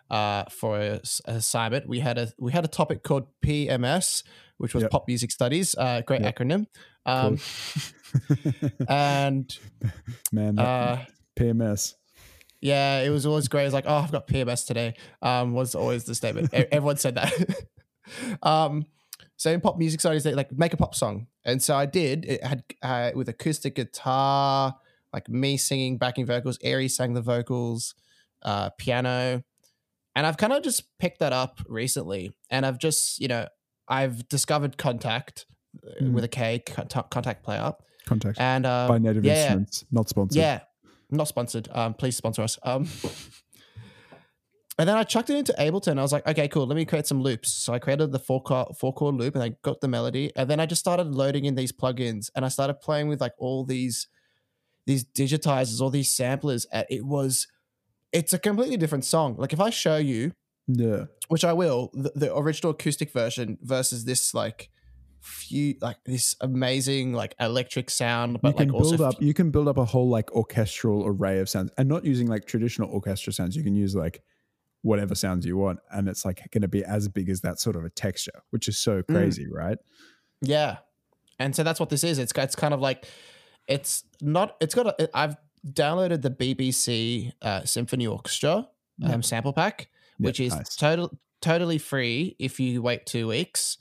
[0.10, 1.88] uh, for a, an assignment.
[1.88, 4.24] We had a we had a topic called PMS,
[4.58, 4.92] which was Yep.
[4.92, 5.76] Pop Music Studies.
[5.76, 6.34] Uh, great Yep.
[6.36, 6.68] acronym.
[7.06, 7.38] Um,
[8.88, 9.58] and
[10.32, 11.06] man uh,
[11.38, 11.96] pms
[12.64, 13.66] yeah, it was always great.
[13.66, 14.94] It's like, oh, I've got PMS today.
[15.22, 16.54] Um, was always the statement.
[16.54, 17.34] Everyone said that.
[18.42, 18.86] um,
[19.36, 22.24] so in pop music studies, they like make a pop song, and so I did.
[22.24, 24.78] It had uh, with acoustic guitar,
[25.12, 26.58] like me singing backing vocals.
[26.64, 27.96] Airy sang the vocals,
[28.44, 29.44] uh, piano,
[30.16, 33.46] and I've kind of just picked that up recently, and I've just you know
[33.90, 35.44] I've discovered Kontakt
[36.02, 36.14] Mm.
[36.14, 37.74] with a K, Con- Kontakt Player,
[38.08, 39.36] Kontakt and uh, by native yeah.
[39.36, 40.60] instruments not sponsored yeah,
[41.10, 41.68] not sponsored.
[41.72, 42.60] Um, please sponsor us.
[42.64, 42.88] Um,
[44.78, 45.98] and then I chucked it into Ableton.
[45.98, 46.68] I was like, okay, cool.
[46.68, 47.52] Let me create some loops.
[47.52, 50.32] So I created the four chord, four chord loop, and I got the melody.
[50.36, 53.34] And then I just started loading in these plugins, and I started playing with like
[53.38, 54.08] all these
[54.86, 56.66] these digitizers, all these samplers.
[56.66, 57.48] And it was,
[58.12, 59.36] it's a completely different song.
[59.38, 60.34] Like if I show you,
[60.68, 64.70] yeah which I will, the, the original acoustic version versus this like
[65.24, 69.34] few like this amazing like electric sound, but you can like also build up you
[69.34, 72.90] can build up a whole like orchestral array of sounds and not using like traditional
[72.92, 74.22] orchestra sounds you can use like
[74.82, 77.78] whatever sounds you want and it's like going to be as big as that sort
[77.78, 79.78] of a texture which is so crazy right
[80.42, 80.78] Yeah,
[81.40, 82.20] and so that's what this is.
[82.20, 83.06] It's it's kind of like
[83.68, 84.58] it's not.
[84.60, 84.88] It's got.
[85.00, 89.14] A, I've downloaded the BBC uh, Symphony Orchestra Yeah.
[89.14, 89.88] um, sample pack,
[90.20, 90.76] Yeah, which is nice.
[90.76, 93.78] total totally free if you wait two weeks.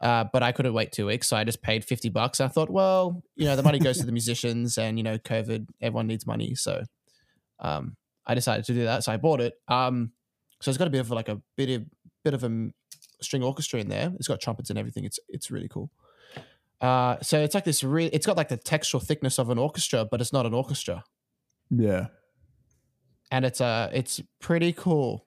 [0.00, 2.40] Uh, but I couldn't wait two weeks, so I just paid fifty bucks.
[2.40, 5.66] I thought, well, you know, the money goes to the musicians, and you know, COVID,
[5.80, 6.82] everyone needs money, so
[7.58, 9.04] um, I decided to do that.
[9.04, 9.54] So I bought it.
[9.68, 10.12] Um,
[10.60, 11.84] so it's got a bit of like a bit of
[12.24, 12.70] bit of a
[13.20, 14.12] string orchestra in there.
[14.16, 15.04] It's got trumpets and everything.
[15.04, 15.90] It's it's really cool.
[16.80, 17.84] Uh, so it's like this.
[17.84, 21.04] Re- it's got like the textural thickness of an orchestra, but it's not an orchestra,
[21.70, 22.06] yeah
[23.30, 25.26] and it's uh it's pretty cool.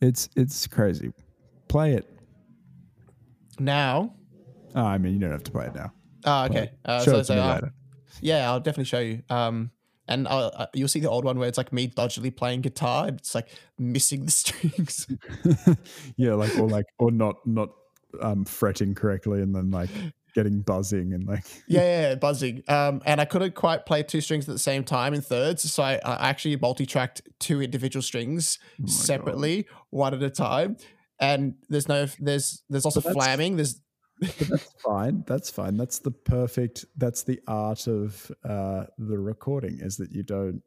[0.00, 1.12] it's it's crazy
[1.68, 2.08] play it
[3.58, 4.14] Now,
[4.74, 5.92] oh, i mean you don't have to play it now
[6.24, 6.70] oh, okay.
[6.84, 7.72] Uh, show so it so, me uh, later
[8.20, 9.22] yeah, I'll definitely show you.
[9.30, 9.70] Um,
[10.06, 13.18] and uh, you'll see the old one where it's like me dodgily playing guitar, and
[13.18, 15.06] it's like missing the strings.
[16.16, 17.68] yeah like or like or not not
[18.22, 19.90] um fretting correctly and then like
[20.34, 22.62] getting buzzing and like yeah, yeah, yeah, buzzing.
[22.68, 25.82] Um, and I couldn't quite play two strings at the same time in thirds, so
[25.82, 28.92] I, I actually multi-tracked two individual strings Oh my God.
[28.92, 30.78] separately, one at a time.
[31.20, 33.56] And there's no, there's, there's also But that's- flamming.
[33.56, 33.80] There's,
[34.20, 35.24] that's fine.
[35.26, 35.76] That's fine.
[35.76, 36.84] That's the perfect.
[36.96, 40.62] That's the art of uh, the recording is that you don't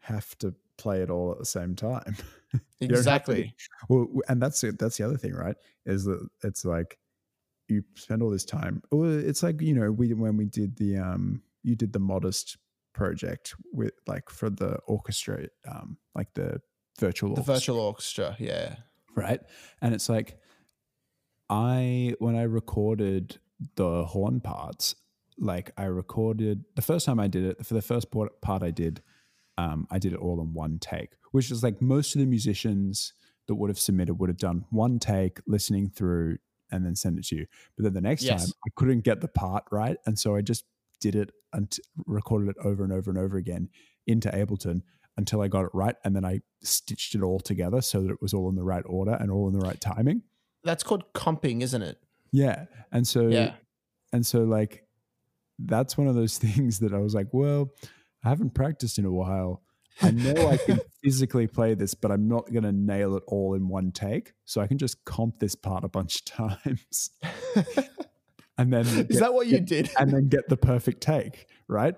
[0.00, 2.16] have to play it all at the same time.
[2.52, 3.54] To exactly.
[3.88, 4.78] well, and that's it.
[4.78, 5.56] That's the other thing, right?
[5.86, 6.98] Is that it's like
[7.66, 8.82] you spend all this time.
[8.92, 12.58] It's like you know we when we did the um you did the modest
[12.92, 16.60] project with like for the orchestra um like the
[17.00, 18.36] virtual The orchestra virtual orchestra.
[18.38, 18.74] Yeah.
[19.14, 19.40] Right?
[19.80, 20.38] And it's like
[21.50, 23.38] I when I recorded
[23.76, 24.94] the horn parts,
[25.38, 28.70] like I recorded the first time I did it for the first part, part I
[28.70, 29.02] did,
[29.58, 33.12] um, I did it all in one take, which is like most of the musicians
[33.48, 36.38] that would have submitted would have done one take, listening through,
[36.70, 37.46] and then send it to you.
[37.76, 38.40] But then the next Yes.
[38.42, 40.64] time I couldn't get the part right, and so I just
[41.00, 43.68] did it and recorded it over and over and over again
[44.06, 44.82] into Ableton
[45.16, 48.22] until I got it right, and then I stitched it all together so that it
[48.22, 50.22] was all in the right order and all in the right timing.
[50.64, 51.98] That's called comping, isn't it?
[52.30, 53.54] Yeah, and so Yeah.
[54.12, 54.84] and so like
[55.58, 57.70] that's one of those things that I was like, well,
[58.24, 59.62] I haven't practiced in a while.
[60.00, 63.52] I know I can physically play this, but I'm not going to nail it all
[63.54, 64.32] in one take.
[64.46, 67.10] So I can just comp this part a bunch of times
[68.58, 69.90] and then Is get- that what you get- did?
[69.98, 71.94] and then get the perfect take, right?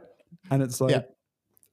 [0.50, 1.02] And it's like Yeah.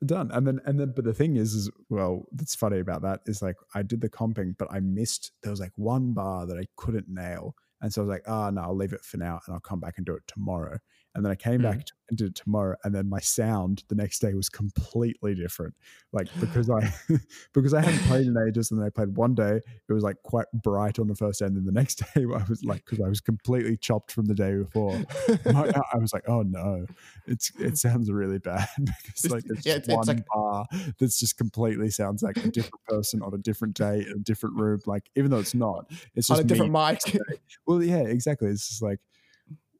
[0.06, 0.32] Done.
[0.32, 3.42] And then and then but the thing is is well, that's funny about that is
[3.42, 6.66] like I did the comping, but I missed there was like one bar that I
[6.78, 7.56] couldn't nail.
[7.82, 9.80] And so I was like, ah, no, I'll leave it for now and I'll come
[9.80, 10.78] back and do it tomorrow.
[11.14, 11.64] And then I came Mm.
[11.64, 15.74] back and did it tomorrow, and then my sound the next day was completely different.
[16.14, 16.94] Like because I
[17.54, 20.16] because I hadn't played in ages, and then I played one day, it was like
[20.24, 23.02] quite bright on the first day, and then the next day I was like because
[23.02, 25.02] I was completely chopped from the day before.
[25.48, 26.86] I, I was like, oh no,
[27.28, 30.66] it's it sounds really bad because like it's Yeah, just it's- it's one like- bar
[30.98, 34.56] that's just completely sounds like a different person on a different day in a different
[34.56, 34.80] room.
[34.86, 37.20] Like even though it's not, it's on just a different mic.
[37.68, 38.48] Well, yeah, exactly.
[38.50, 39.00] It's just like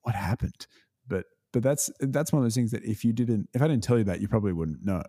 [0.04, 0.66] what happened,
[1.52, 3.98] but that's that's one of those things that if you didn't, if I didn't tell
[3.98, 5.04] you that, you probably wouldn't know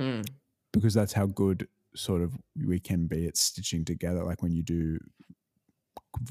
[0.00, 0.26] Mm.
[0.72, 2.36] because that's how good sort of
[2.66, 4.24] we can be at stitching together.
[4.24, 4.98] Like when you do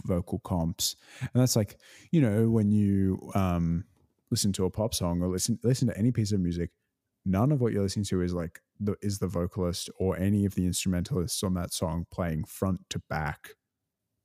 [0.06, 1.78] vocal comps, and that's like
[2.12, 3.86] you know when you um,
[4.32, 6.72] listen to a pop song or listen listen to any piece of music,
[7.26, 10.56] none of what you're listening to is like the is the vocalist or any of
[10.56, 13.52] the instrumentalists on that song playing front to back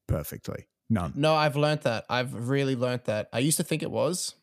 [0.07, 0.67] perfectly.
[0.91, 1.13] None.
[1.15, 2.07] No, I've learned that.
[2.09, 3.29] I've really learned that.
[3.33, 4.35] I used to think it was.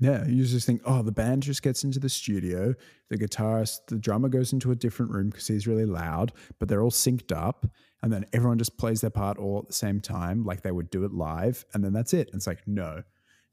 [0.00, 2.74] Yeah, you just think, oh, the band just gets into the studio.
[3.10, 6.82] The guitarist, the drummer goes into a different room because he's really loud, but they're
[6.82, 7.66] all synced up.
[8.02, 10.90] And then everyone just plays their part all at the same time, like they would
[10.90, 11.64] do it live.
[11.72, 12.26] And then that's it.
[12.28, 13.02] And it's like, no.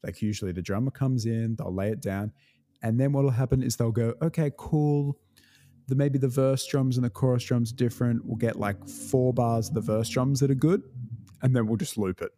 [0.02, 2.32] Like usually the drummer comes in, they'll lay it down.
[2.82, 5.16] And then what'll happen is they'll go, okay, cool.
[5.86, 8.24] The, maybe the verse drums and the chorus drums are different.
[8.24, 10.82] We'll get like four bars of the verse drums that are good.
[11.42, 12.32] And then we'll just loop it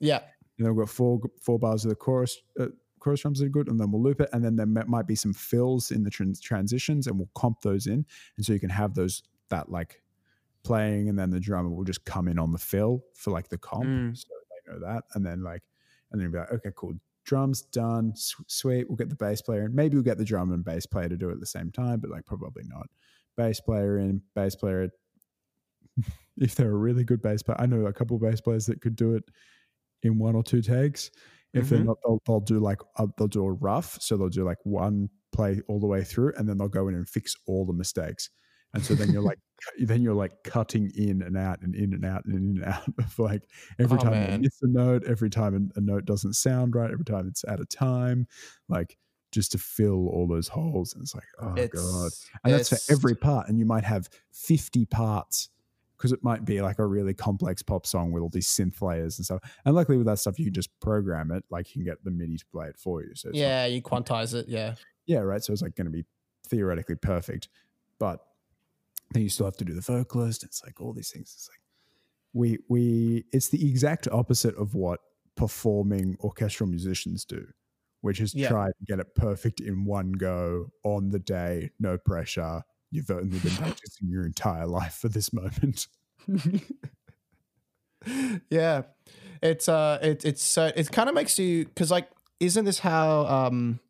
[0.00, 0.20] Yeah.
[0.58, 2.66] and then we've got four four bars of the chorus uh,
[3.02, 5.14] chorus drums that are good, and then we'll loop it, and then there might be
[5.16, 8.70] some fills in the trans- transitions, and we'll comp those in, and so you can
[8.70, 10.02] have those that like
[10.62, 13.58] playing, and then the drummer will just come in on the fill for like the
[13.58, 14.16] comp, Mm.
[14.16, 15.62] so they know that, and then like,
[16.10, 19.62] and then you'll be like, okay, cool, drums done, sweet, we'll get the bass player,
[19.64, 21.70] and maybe we'll get the drum and bass player to do it at the same
[21.70, 22.86] time, but like probably not.
[23.36, 24.88] Bass player in, bass player.
[26.38, 28.80] If they're a really good bass player, I know a couple of bass players that
[28.80, 29.24] could do it
[30.02, 31.10] in one or two takes.
[31.54, 31.84] If they're Mhm.
[31.84, 35.10] not, they'll, they'll do like uh, they'll do a rough, so they'll do like one
[35.32, 38.30] play all the way through, and then they'll go in and fix all the mistakes.
[38.74, 39.38] And so then you're like,
[39.78, 42.88] then you're like cutting in and out and in and out and in and out
[42.98, 43.42] of like
[43.78, 47.04] every Oh, time you miss a note, every time a, note doesn't sound right, every
[47.04, 48.26] time it's out of time,
[48.68, 48.96] like
[49.30, 50.92] just to fill all those holes.
[50.94, 52.12] And it's like, oh it's, god,
[52.44, 53.48] and that's for every part.
[53.48, 55.48] And you might have 50 parts
[56.02, 59.18] because it might be like a really complex pop song with all these synth layers
[59.18, 59.38] and stuff.
[59.64, 61.44] And luckily with that stuff, you can just program it.
[61.48, 63.14] Like you can get the MIDI to play it for you.
[63.14, 64.48] So Yeah, you quantize it.
[64.48, 64.74] Yeah.
[65.06, 65.44] yeah, right.
[65.44, 66.04] So it's like going to be
[66.48, 67.48] theoretically perfect,
[68.00, 68.18] but
[69.12, 70.42] then you still have to do the vocalist.
[70.42, 71.32] It's like all these things.
[71.36, 71.60] It's like
[72.32, 74.98] we we it's the exact opposite of what
[75.36, 77.46] performing orchestral musicians do,
[78.00, 78.48] which is Yeah.
[78.48, 82.64] try to get it perfect in one go on the day, no pressure.
[82.92, 85.88] You've only been practicing your entire life for this moment.
[88.50, 88.82] yeah.
[89.42, 93.26] It's uh it it's so it kind of makes you cuz like isn't this how
[93.26, 93.80] um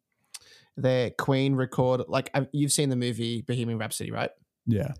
[0.76, 4.30] the Queen record like uh, you've seen the movie Bohemian Rhapsody, right?
[4.66, 4.92] Yeah,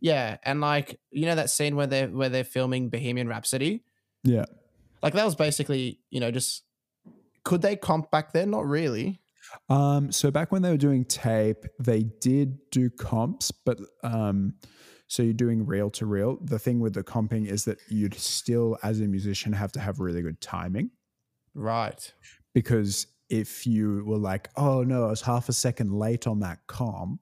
[0.00, 3.84] Yeah, and like you know that scene where they're where they're filming Bohemian Rhapsody,
[4.24, 4.44] yeah.
[5.02, 6.64] like that was basically you know just
[7.44, 8.50] could they comp back then?
[8.50, 9.20] Not really.
[9.68, 14.54] Um, so back when they were doing tape, they did do comps, but um,
[15.08, 16.38] so you're doing reel to reel.
[16.42, 20.00] The thing with the comping is that you'd still, as a musician, have to have
[20.00, 20.90] really good timing
[21.54, 22.12] Right.
[22.54, 26.58] because if you were like, oh no, I was half a second late on that
[26.66, 27.20] comp,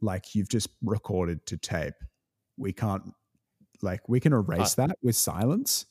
[0.00, 1.94] like you've just recorded to tape.
[2.56, 3.12] We can't,
[3.82, 5.86] like, we can erase that with silence.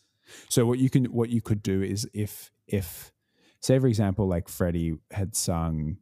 [0.49, 3.12] So what you can, what you could do is if, if,
[3.61, 5.97] say for example, like Freddie had sung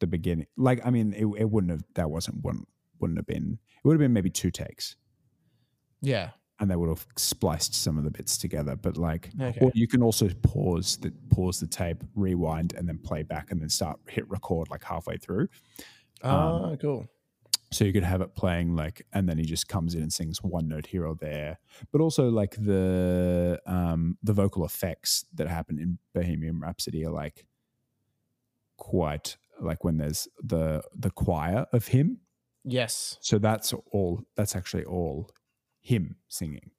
[0.00, 2.68] the beginning, like, I mean, it, it wouldn't have, that wasn't, wouldn't,
[3.00, 4.96] wouldn't have been, it would have been maybe two takes
[6.00, 6.30] Yeah.
[6.60, 8.74] and they would have spliced some of the bits together.
[8.76, 9.58] But like, Okay.
[9.60, 13.60] or you can also pause the pause the tape, rewind, and then play back, and
[13.60, 15.48] then start hit record like halfway through.
[16.22, 17.06] Oh, cool.
[17.70, 20.42] So you could have it playing like, and then he just comes in and sings
[20.42, 21.58] one note here or there.
[21.92, 27.44] But also like the um the vocal effects that happen in Bohemian Rhapsody are like
[28.76, 32.18] quite like when there's the the choir of him.
[32.64, 33.18] Yes.
[33.20, 34.22] So that's all.
[34.36, 35.30] That's actually all
[35.80, 36.70] him singing.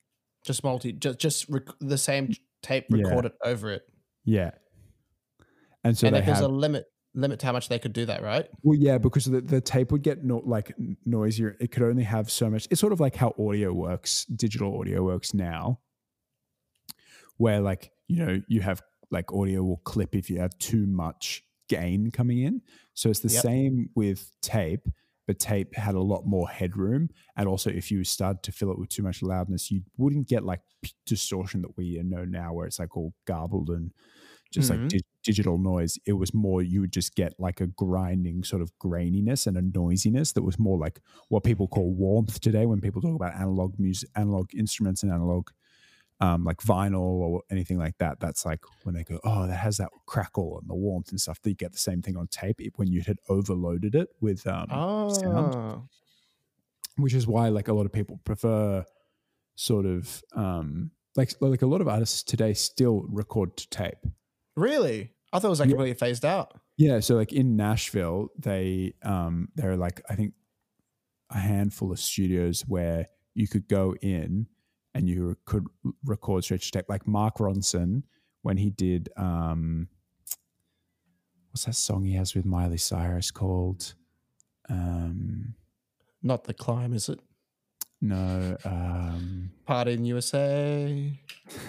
[0.45, 3.03] Just multi just just rec- the same tape Yeah.
[3.03, 3.83] recorded over it.
[4.23, 4.51] Yeah.
[5.83, 8.05] And so and if there's have a limit limit to how much they could do
[8.05, 8.47] that, right?
[8.63, 10.73] Well, yeah, because the, the tape would get no, like
[11.05, 11.57] noisier.
[11.59, 12.67] It could only have so much.
[12.69, 15.79] It's sort of like how audio works, digital audio works now,
[17.37, 18.81] where like you know you have
[19.11, 22.61] like audio will clip if you have too much gain coming in.
[22.93, 23.41] So it's the Yep.
[23.41, 24.87] same with tape,
[25.25, 28.79] but tape had a lot more headroom, and also if you started to fill it
[28.79, 30.61] with too much loudness, you wouldn't get like
[31.05, 33.91] distortion that we know now, where it's like all garbled and
[34.51, 34.79] just Mhm.
[34.81, 35.97] like di- digital noise.
[36.05, 39.61] It was more you would just get like a grinding sort of graininess and a
[39.61, 43.77] noisiness that was more like what people call warmth today when people talk about analog
[43.79, 45.49] music, analog instruments, and analog
[46.21, 48.19] um, like vinyl or anything like that.
[48.19, 51.41] That's like when they go, oh, that has that crackle and the warmth and stuff.
[51.41, 54.67] That you get the same thing on tape when you had overloaded it with um,
[55.13, 55.87] sound Oh.
[56.97, 58.83] which is why like a lot of people prefer
[59.55, 63.97] sort of um like like a lot of artists today still record to tape
[64.59, 65.11] Really?
[65.31, 65.75] I thought it was like Yeah.
[65.75, 66.53] completely phased out.
[66.77, 70.33] yeah so like in nashville they um there are like i think
[71.29, 74.47] a handful of studios where you could go in
[74.95, 75.65] and you could
[76.03, 78.01] record straight to tape like mark ronson
[78.41, 79.87] when he did um
[81.51, 83.93] what's that song he has with miley cyrus called
[84.69, 85.53] um
[86.23, 87.19] Not the climb, is it?
[88.01, 91.19] no um Party in USA.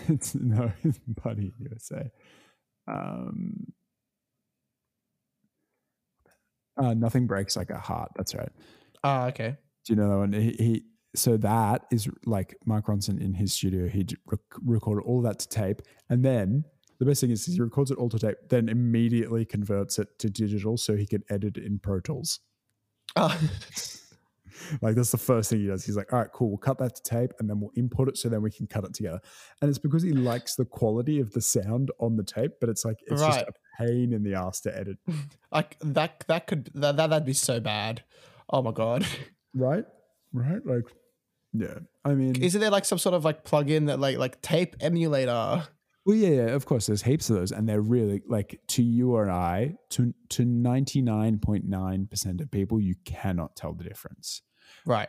[0.09, 2.11] it's no it's Buddy USA.
[2.91, 3.73] Um,
[6.77, 8.11] uh, nothing breaks like a heart.
[8.17, 8.51] That's right.
[9.05, 9.57] Ah, okay.
[9.85, 10.33] Do you know that one?
[10.33, 10.85] He, he
[11.15, 13.89] so that is like Mark Ronson in his studio.
[13.89, 16.65] He rec- recorded all that to tape, and then
[16.99, 20.29] the best thing is he records it all to tape, then immediately converts it to
[20.29, 22.41] digital so he can edit it in Pro Tools.
[23.17, 23.39] Ah,
[24.83, 25.85] Like that's the first thing he does.
[25.85, 28.17] He's like, all right, cool, we'll cut that to tape and then we'll input it
[28.17, 29.21] so then we can cut it together.
[29.61, 32.85] And it's because he likes the quality of the sound on the tape, but it's
[32.85, 34.99] like it's just a pain in the ass to edit.
[35.53, 36.25] like that.
[36.29, 38.03] That could that, that that'd be so bad.
[38.49, 39.07] Oh my god.
[39.53, 39.85] Right?
[40.33, 40.65] Right?
[40.65, 40.85] Like
[41.53, 41.81] yeah.
[42.05, 45.65] I mean Isn't there like some sort of like plug-in that like like tape emulator?
[46.07, 49.15] Well yeah, yeah, of course there's heaps of those and they're really like to you
[49.15, 53.85] or I, to to ninety nine point nine percent of people, you cannot tell the
[53.85, 54.43] difference.
[54.87, 55.09] Right.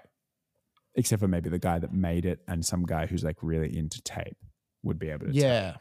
[0.95, 4.01] Except for maybe the guy that made it and some guy who's like really into
[4.01, 4.35] tape
[4.83, 5.41] would be able to tell.
[5.41, 5.75] Yeah.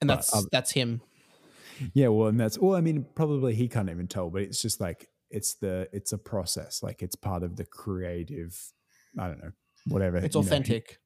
[0.00, 1.00] And But that's other- that's him.
[1.92, 2.76] Yeah, well, and that's well.
[2.76, 6.18] I mean, probably he can't even tell, but it's just like it's the it's a
[6.18, 6.82] process.
[6.82, 8.56] Like it's part of the creative.
[9.18, 9.50] I don't know,
[9.88, 10.18] whatever.
[10.18, 10.98] It's you know, he- authentic.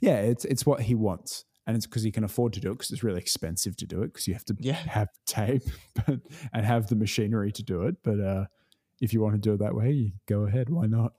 [0.00, 2.74] yeah, it's it's what he wants, and it's because he can afford to do it
[2.74, 4.72] because it's really expensive to do it because you have to Yeah.
[4.74, 5.62] have tape
[5.94, 6.18] but,
[6.52, 7.96] and have the machinery to do it.
[8.02, 8.44] But uh,
[9.00, 10.68] if you want to do it that way, go ahead.
[10.70, 11.12] Why not?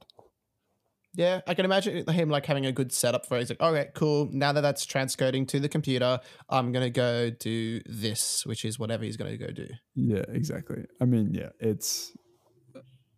[1.13, 3.39] Yeah, I can imagine him like having a good setup for it.
[3.39, 4.29] He's like, all right, cool.
[4.31, 9.03] Now that that's transcoding to the computer, I'm gonna go do this, which is whatever
[9.03, 9.67] he's gonna go do.
[9.95, 10.85] Yeah, exactly.
[11.01, 12.15] I mean, yeah, it's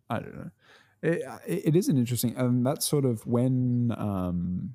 [0.08, 0.50] I don't know.
[1.02, 4.74] It, it is an interesting, and that's sort of when um,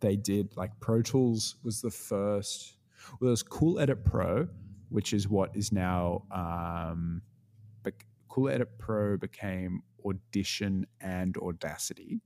[0.00, 2.76] they did like Pro Tools was the first.
[3.20, 4.48] Well, there's Cool Edit Pro,
[4.90, 7.22] which is what is now um,
[8.34, 12.20] Cool Edit Pro became Audition and Audacity.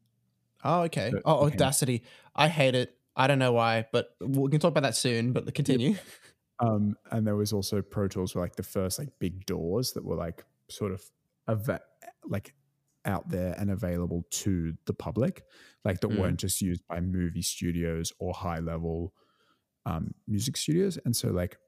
[0.64, 1.10] Oh, okay.
[1.10, 1.44] So- oh.
[1.46, 2.02] Audacity.
[2.34, 2.94] I hate it.
[3.14, 5.32] I don't know why, but we can talk about that soon.
[5.32, 5.96] But continue.
[6.60, 10.04] Um, and there was also Pro Tools were like the first like big DAWs that
[10.04, 11.04] were like sort of
[11.48, 11.82] ava-
[12.26, 12.52] like
[13.04, 15.44] out there and available to the public,
[15.84, 16.18] like that Mm.
[16.18, 19.12] weren't just used by movie studios or high level
[19.86, 20.98] um, music studios.
[21.04, 21.58] And so like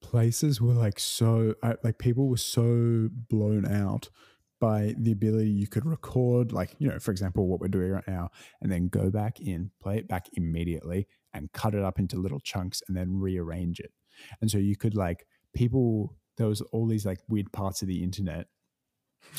[0.00, 4.08] places were like so uh, like people were so blown out
[4.60, 8.08] by the ability you could record like you know for example what we're doing right
[8.08, 8.28] now
[8.60, 12.40] and then go back in play it back immediately and cut it up into little
[12.40, 13.92] chunks and then rearrange it.
[14.40, 18.02] And so you could like people there was all these like weird parts of the
[18.02, 18.46] internet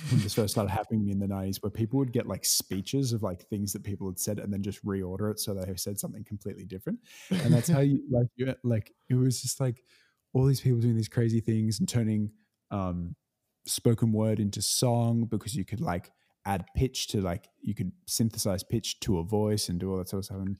[0.09, 3.23] when this first started happening in the 90s where people would get like speeches of
[3.23, 6.23] like things that people had said and then just reorder it so they said something
[6.23, 6.99] completely different.
[7.29, 9.83] And that's how you like you like it was just like
[10.33, 12.31] all these people doing these crazy things and turning
[12.71, 13.15] um
[13.65, 16.11] spoken word into song because you could like
[16.45, 20.09] add pitch to like you could synthesize pitch to a voice and do all that
[20.09, 20.57] sort of stuff and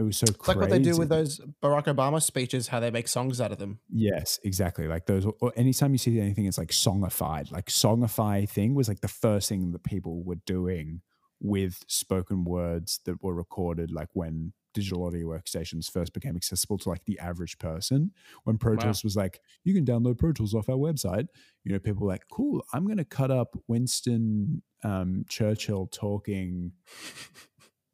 [0.00, 2.90] it was so It's like what they do with those Barack Obama speeches, how they
[2.90, 3.80] make songs out of them.
[3.90, 4.86] Yes, exactly.
[4.86, 5.26] Like those.
[5.40, 7.52] Or anytime you see anything, it's like songified.
[7.52, 11.02] Like songify thing was like the first thing that people were doing
[11.38, 13.90] with spoken words that were recorded.
[13.90, 18.12] Like when digital audio workstations first became accessible to like the average person.
[18.44, 18.78] When Pro Wow.
[18.80, 21.26] Tools was like, you can download Pro Tools off our website.
[21.64, 22.64] You know, people were like, cool.
[22.72, 26.72] I'm going to cut up Winston um, Churchill talking.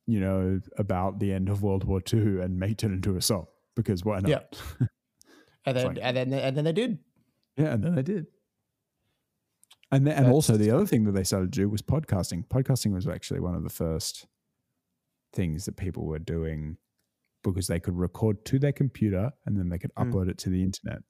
[0.09, 3.47] You know about the end of World War II and make it into a song
[3.75, 4.31] because why not?
[4.31, 4.87] Yeah.
[5.69, 6.99] And then like- and then and then they did.
[7.57, 8.27] Yeah, and then they did.
[9.91, 12.47] And then, and also the other thing that they started to do was podcasting.
[12.47, 14.27] Podcasting was actually one of the first
[15.37, 16.77] things that people were doing
[17.45, 20.11] because they could record to their computer and then they could Mm.
[20.11, 21.03] upload it to the internet.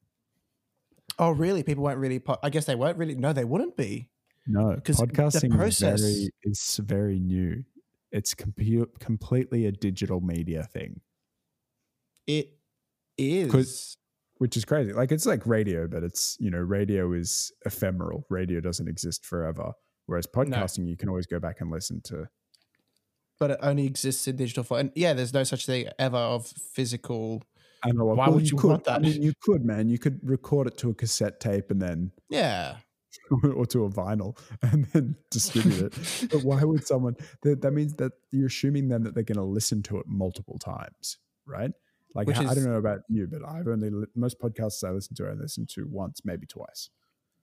[1.19, 1.63] Oh, really?
[1.63, 2.19] People weren't really.
[2.19, 3.15] Po- I guess they weren't really.
[3.15, 4.11] No, they wouldn't be.
[4.47, 7.65] No, 'Cause the podcasting process- is very is very new.
[8.13, 11.01] It's compu- completely a digital media thing.
[12.27, 12.59] It
[13.19, 13.97] is.
[14.39, 14.93] which is crazy.
[14.93, 18.27] Like it's like radio, but it's you know radio is ephemeral.
[18.29, 19.73] Radio doesn't exist forever.
[20.05, 22.29] Whereas podcasting, you can always go back and listen to.
[23.39, 24.81] But it only exists in digital form.
[24.81, 27.43] And yeah, there's no such thing ever of physical.
[27.85, 28.07] I know.
[28.07, 28.95] Why well, would you could, want that?
[28.97, 29.89] I mean, you could, man.
[29.89, 32.77] You could record it to a cassette tape and then, Yeah.
[33.55, 36.29] or to a vinyl and then distribute it.
[36.31, 37.17] but why would someone?
[37.43, 40.59] That, that means that you're assuming then that they're going to listen to it multiple
[40.59, 41.71] times, right?
[42.15, 45.15] Like Which I is- don't know about you, but I've only most podcasts I listen
[45.17, 46.89] to I listen to once, maybe twice.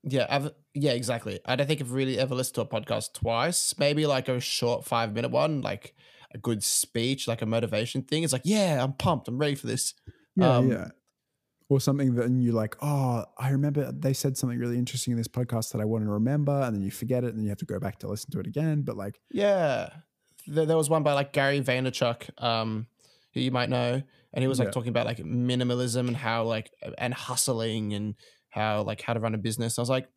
[0.06, 1.40] Yeah, I've, yeah, exactly.
[1.46, 3.74] I don't think I've really ever listened to a podcast twice.
[3.78, 5.96] Maybe like a short five minute one, like
[6.34, 8.24] a good speech, like a motivation thing.
[8.24, 9.28] It's like, yeah, I'm pumped.
[9.28, 9.94] I'm ready for this.
[10.36, 10.88] Yeah, Um, yeah.
[11.70, 15.18] Or something that and you're like, oh, I remember they said something really interesting in
[15.18, 17.50] this podcast that I want to remember, and then you forget it, and then you
[17.50, 18.82] have to go back to listen to it again.
[18.82, 19.90] But like, Yeah.
[20.46, 22.88] There, there was one by like Gary Vaynerchuk, um,
[23.34, 24.72] who you might know, and he was like Yeah.
[24.74, 28.16] talking about like minimalism and how like and hustling and
[28.54, 29.78] how like how to run a business.
[29.78, 30.08] I was like,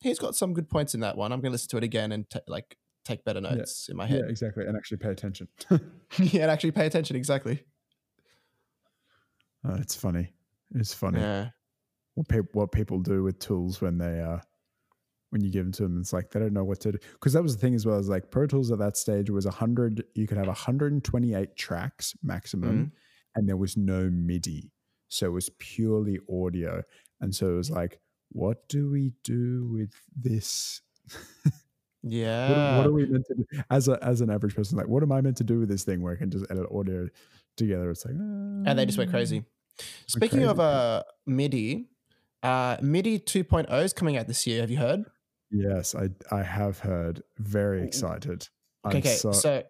[0.00, 1.32] he's got some good points in that one.
[1.32, 4.16] I'm gonna listen to it again and ta like take better notes in my yeah,
[4.16, 4.24] head.
[4.30, 5.48] exactly, and actually pay attention.
[6.18, 7.16] Yeah, and actually pay attention.
[7.16, 7.64] Exactly.
[9.64, 10.32] Oh, it's funny.
[10.74, 11.50] It's funny Yeah.
[12.14, 14.38] what people what people do with tools when they uh
[15.30, 16.00] when you give them to them.
[16.00, 17.98] It's like they don't know what to do because that was the thing as well.
[17.98, 20.04] As like Pro Tools at that stage was hundred.
[20.14, 22.90] You could have 128 tracks maximum, Mm.
[23.36, 24.72] and there was no MIDI,
[25.08, 26.82] so it was purely audio.
[27.20, 28.00] And so it was like,
[28.32, 30.80] what do we do with this?
[32.02, 32.78] Yeah.
[32.78, 34.78] what are we meant to do as a as an average person?
[34.78, 36.66] Like, what am I meant to do with this thing where I can just edit
[36.72, 37.08] audio
[37.56, 37.90] together?
[37.90, 39.44] It's like, and they just went crazy.
[40.06, 40.68] Speaking of crazy.
[40.68, 41.88] uh, MIDI,
[42.42, 44.60] uh, MIDI 2.0 is coming out this year.
[44.62, 45.04] Have you heard?
[45.50, 47.22] Yes, I I have heard.
[47.38, 48.48] Very excited.
[48.86, 49.14] Okay, okay.
[49.16, 49.62] so- So,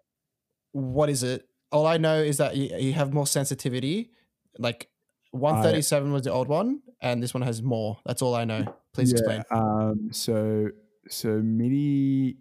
[0.71, 1.45] what is it?
[1.71, 4.11] All I know is that you, you have more sensitivity.
[4.57, 4.89] Like
[5.31, 7.99] 137 was the old one, and this one has more.
[8.05, 8.65] That's all I know.
[8.93, 9.43] Please explain.
[9.51, 10.69] Um, so
[11.09, 12.37] so MIDI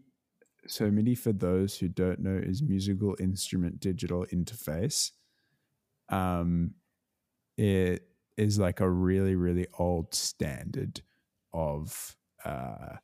[0.66, 5.12] so MIDI for those who don't know is musical instrument digital interface.
[6.08, 6.74] Um,
[7.56, 8.02] it
[8.36, 11.02] is like a really really old standard
[11.52, 12.96] of uh,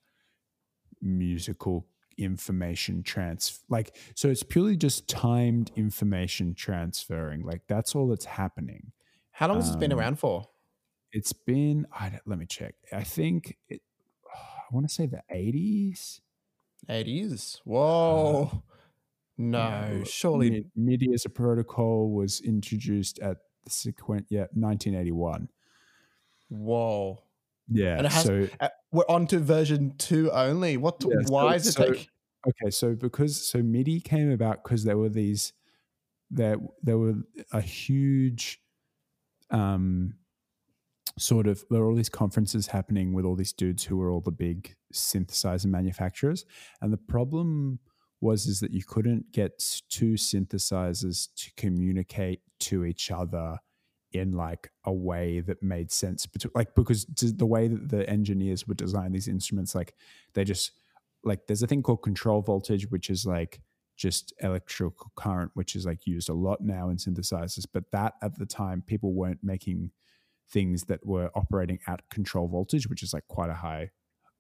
[1.01, 1.87] musical
[2.19, 8.93] information transfer like so it's purely just timed information transferring like that's all that's happening
[9.33, 10.49] How long has this been um, around for?
[11.13, 12.75] It's been I let me check.
[12.93, 13.81] I think it,
[14.35, 16.21] I want to say the 80s.
[16.89, 17.61] 80s.
[17.65, 18.63] Whoa.
[19.39, 20.51] no, Yeah, surely.
[20.51, 25.49] Mi- MIDI as a protocol was introduced at the sequent yeah 1981.
[26.49, 27.23] Whoa.
[27.69, 27.97] Yeah.
[27.99, 30.77] And it has- so Uh, we're on to version two only.
[30.77, 31.03] What?
[31.03, 32.09] Yeah, so- why is it so- take?
[32.49, 35.53] okay, so because so MIDI came about because there were these
[36.31, 37.15] there there were
[37.53, 38.61] a huge
[39.51, 40.15] um
[41.19, 44.21] sort of there were all these conferences happening with all these dudes who were all
[44.21, 46.45] the big synthesizer manufacturers.
[46.81, 47.79] And the problem
[48.21, 53.59] was is that you couldn't get two synthesizers to communicate to each other
[54.13, 58.79] in like a way that made sense like because the way that the engineers would
[58.79, 59.95] design these instruments like
[60.33, 60.73] they just
[61.25, 63.61] like there's a thing called control voltage which is like
[63.97, 67.67] just electrical current which is like used a lot now in synthesizers.
[67.73, 69.91] But that at the time people weren't making
[70.49, 73.91] things that were operating at control voltage which is like quite a high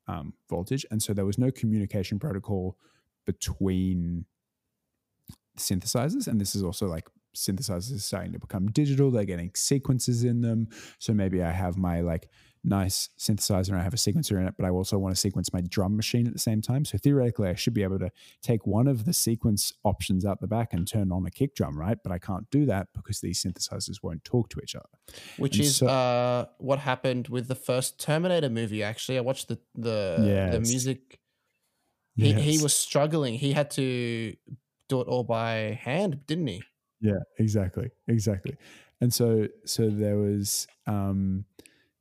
[0.08, 0.86] um, voltage.
[0.90, 2.76] And so there was no communication protocol
[3.24, 4.26] between
[5.58, 6.26] synthesizers.
[6.28, 10.40] And this is also like synthesizers are starting to become digital they're getting sequences in
[10.40, 10.68] them
[10.98, 12.28] so maybe i have my like
[12.64, 15.52] nice synthesizer and i have a sequencer in it but i also want to sequence
[15.52, 18.10] my drum machine at the same time so theoretically i should be able to
[18.42, 21.78] take one of the sequence options out the back and turn on a kick drum
[21.78, 24.88] right but i can't do that because these synthesizers won't talk to each other
[25.36, 28.82] Which and is so- uh, what happened with the first Terminator movie.
[28.82, 30.16] Actually, I watched the the
[30.50, 31.18] the music.
[32.14, 33.34] He he was struggling.
[33.34, 34.34] He had to
[34.88, 36.62] do it all by hand, didn't he?
[37.00, 38.56] Yeah, exactly, exactly.
[39.00, 41.44] And so, so there was um,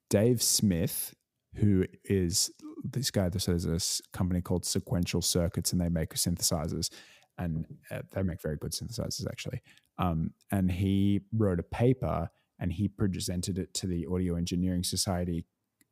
[0.10, 1.14] Dave Smith,
[1.56, 2.52] who is
[2.84, 3.30] this guy.
[3.38, 6.90] So there's a company called Sequential Circuits, and they make synthesizers,
[7.38, 9.62] and uh, they make very good synthesizers actually.
[9.98, 12.30] Um, and he wrote a paper,
[12.60, 15.46] and he presented it to the Audio Engineering Society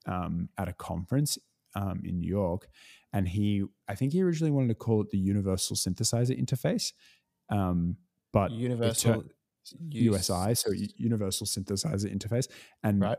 [0.06, 1.38] um, at a conference
[1.76, 2.68] um, in New York.
[3.12, 6.94] And he, I think he originally wanted to call it the Universal Synthesizer Interface.
[7.50, 7.98] Um,
[8.34, 9.24] but Universal
[9.90, 12.48] USI, so Universal Synthesizer Interface,
[12.84, 13.18] and right?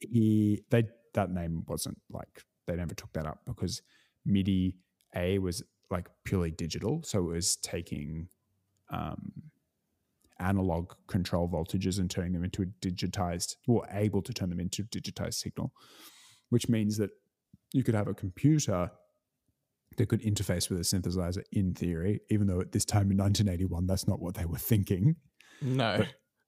[0.00, 3.80] he they that name wasn't like they never took that up because
[4.26, 4.76] MIDI
[5.14, 8.28] A was like purely digital, so it was taking
[8.90, 9.32] um,
[10.40, 14.82] analog control voltages and turning them into a digitized, or able to turn them into
[14.84, 15.72] digitized signal,
[16.50, 17.10] which means that
[17.72, 18.90] you could have a computer
[19.96, 23.86] that could interface with a synthesizer in theory, even though at this time in 1981,
[23.86, 25.16] that's not what they were thinking.
[25.60, 26.04] No.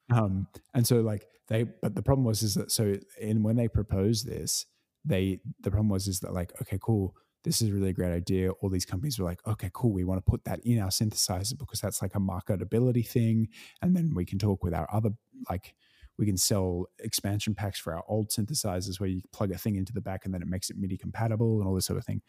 [0.09, 3.57] But, um, and so like they, but the problem was is that so in when
[3.57, 4.67] they proposed this,
[5.05, 8.51] they the problem was is that like okay, cool, this is a really great idea.
[8.51, 11.59] All these companies were like, okay, cool, we want to put that in our synthesizer
[11.59, 13.49] because that's like a marketability thing,
[13.83, 15.11] and then we can talk with our other
[15.49, 15.75] like
[16.19, 19.93] we can sell expansion packs for our old synthesizers where you plug a thing into
[19.93, 22.21] the back and then it makes it MIDI compatible and all this sort of thing.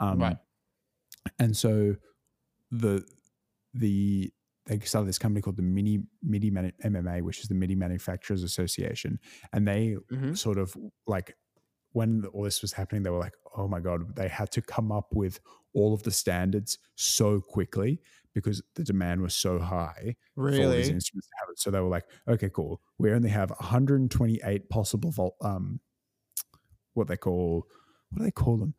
[0.00, 0.36] Um, Right.
[1.38, 1.96] And so
[2.70, 3.06] the
[3.74, 4.32] the
[4.66, 8.42] they started this company called the Mini MIDI Manu- MMA, which is the MIDI Manufacturers
[8.42, 9.18] Association,
[9.52, 10.34] and they Mhm.
[10.34, 10.76] sort of
[11.06, 11.36] like
[11.92, 14.92] when all this was happening, they were like, "Oh my god!" They had to come
[14.92, 15.40] up with
[15.74, 18.00] all of the standards so quickly
[18.34, 20.16] because the demand was so high
[20.50, 20.90] for all these Really?
[20.90, 21.58] instruments to have it.
[21.60, 22.82] So they were like, "Okay, cool.
[22.98, 25.80] We only have 128 possible vol- um,
[26.94, 27.66] what they call
[28.10, 28.74] what do they call them?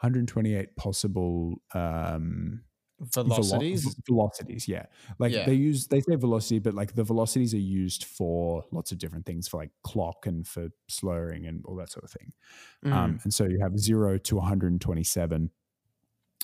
[0.00, 2.62] 128 possible um,
[3.00, 3.84] velo- Velocities.
[3.84, 4.86] v- velocities, yeah.
[5.18, 5.46] Like Yeah.
[5.46, 9.26] they use they say velocity, but like the velocities are used for lots of different
[9.26, 12.32] things, for like clock and for slurring and all that sort of thing.
[12.84, 12.92] Mm.
[12.92, 15.50] Um, and so you have zero to 127.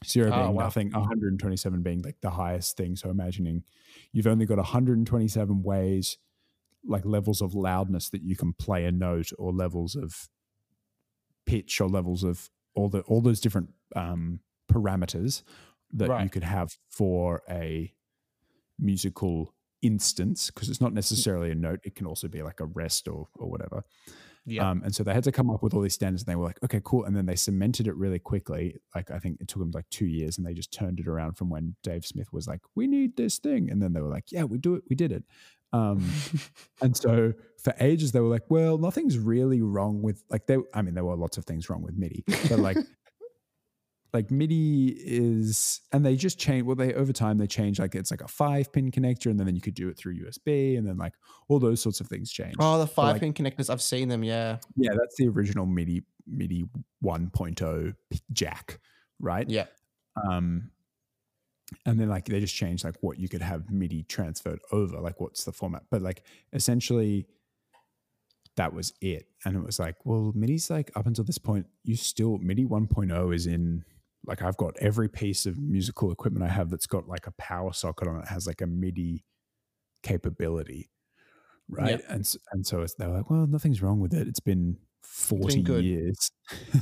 [0.05, 0.65] Zero Oh, being wow.
[0.65, 2.97] nothing, 127 being like the highest thing.
[2.97, 3.65] So imagining
[4.13, 6.19] you've only got 127 ways,
[6.85, 10.29] like levels of loudness that you can play a note, or levels of
[11.47, 15.43] pitch, or levels of all the all those different um, parameters
[15.93, 17.93] that you could have for a
[18.79, 23.09] musical instance because it's not necessarily a note it can also be like a rest
[23.09, 23.83] or or whatever.
[24.49, 24.71] Yeah.
[24.71, 26.45] um, and so they had to come up with all these standards and they were
[26.45, 27.05] like okay cool.
[27.05, 28.77] And then they cemented it really quickly.
[28.95, 31.35] Like i think it took them like two years and they just turned it around
[31.35, 33.71] from when dave smith was like we need this thing.
[33.71, 35.25] And then they were like yeah we do it we did it
[35.73, 36.09] um,
[36.81, 40.83] and so for ages they were like well nothing's really wrong with like they i
[40.83, 42.77] mean there were lots of things wrong with midi but like
[44.17, 46.65] like MIDI is, and they just change.
[46.65, 47.79] Well, they over time they change.
[47.79, 50.15] Like it's like a five pin connector, and then, then you could do it through
[50.19, 51.13] USB, and then like
[51.49, 52.55] all those sorts of things change.
[52.59, 53.69] oh, the like- five pin connectors.
[53.69, 54.25] I've seen them.
[54.25, 54.57] Yeah.
[54.77, 56.65] Yeah, that's the original MIDI MIDI
[57.05, 57.95] 1.0
[58.33, 58.81] jack,
[59.21, 59.49] right?
[59.49, 59.67] Yeah.
[60.29, 60.71] Um,
[61.85, 65.21] and then like they just changed like what you could have MIDI transferred over, like
[65.21, 65.83] what's the format.
[65.91, 67.27] But like essentially,
[68.57, 69.27] that was it.
[69.45, 73.35] And it was like, well, MIDI's like up until this point, you still MIDI 1.0
[73.35, 73.85] is in
[74.27, 77.73] like I've got every piece of musical equipment I have that's got like a power
[77.73, 79.25] socket on it has like a MIDI
[80.03, 80.91] capability,
[81.69, 82.01] right?
[82.09, 84.27] And and so it's, they're like, well, nothing's wrong with it.
[84.29, 86.31] It's been forty years,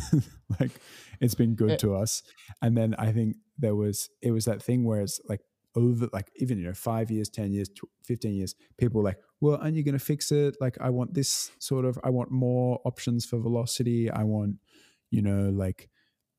[0.61, 0.72] like
[1.20, 2.22] it's been good to us.
[2.62, 5.41] And then I think there was it was that thing where it's like
[5.75, 7.68] over like even you know five years, ten years,
[8.03, 10.57] fifteen years, people were like, well, aren't you going to fix it?
[10.61, 14.11] Like I want this sort of, I want more options for velocity.
[14.11, 14.57] I want,
[15.11, 15.89] you know, like.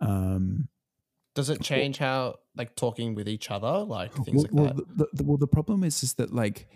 [0.01, 0.67] um
[1.35, 4.97] Does it change how like talking with each other, like things well, like well, that?
[4.97, 6.67] The, the, well, the problem is, is that like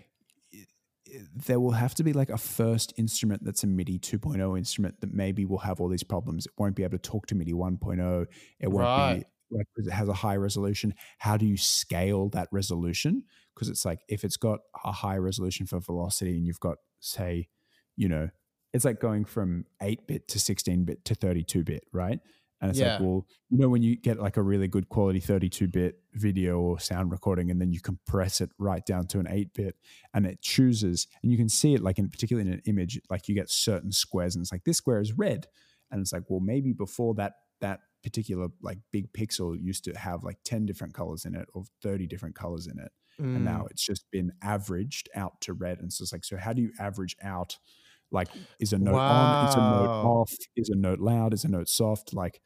[1.36, 5.14] there will have to be like a first instrument that's a MIDI 2.0 instrument that
[5.14, 6.46] maybe will have all these problems.
[6.46, 8.26] It won't be able to talk to MIDI 1.0.
[8.60, 9.20] It won't Right.
[9.20, 10.94] be like it has a high resolution.
[11.18, 13.24] How do you scale that resolution?
[13.56, 17.50] Because it's like if it's got a high resolution for velocity and you've got say,
[17.96, 18.30] you know,
[18.74, 22.20] it's like going from 8 bit to 16 bit to 32 bit, right?
[22.62, 22.84] And it's Yeah.
[22.84, 26.60] like, well, you know, when you get like a really good quality 32 bit video
[26.60, 29.76] or sound recording, and then you compress it right down to an 8 bit,
[30.14, 33.28] and it chooses, and you can see it like in particularly in an image, like
[33.30, 35.48] you get certain squares, and it's like this square is red.
[35.92, 40.24] And it's like, well, maybe before that, that particular like big pixel used to have
[40.24, 42.92] like 10 different colors in it or 30 different colors in it.
[43.34, 43.44] And Mm.
[43.44, 45.80] now it's just been averaged out to red.
[45.80, 47.58] And so it's like, so how do you average out?
[48.12, 48.30] Like,
[48.60, 49.48] is a note on?
[49.50, 50.34] Is a note off?
[50.56, 51.34] Is a note loud?
[51.34, 52.14] Is a note soft?
[52.14, 52.42] Like,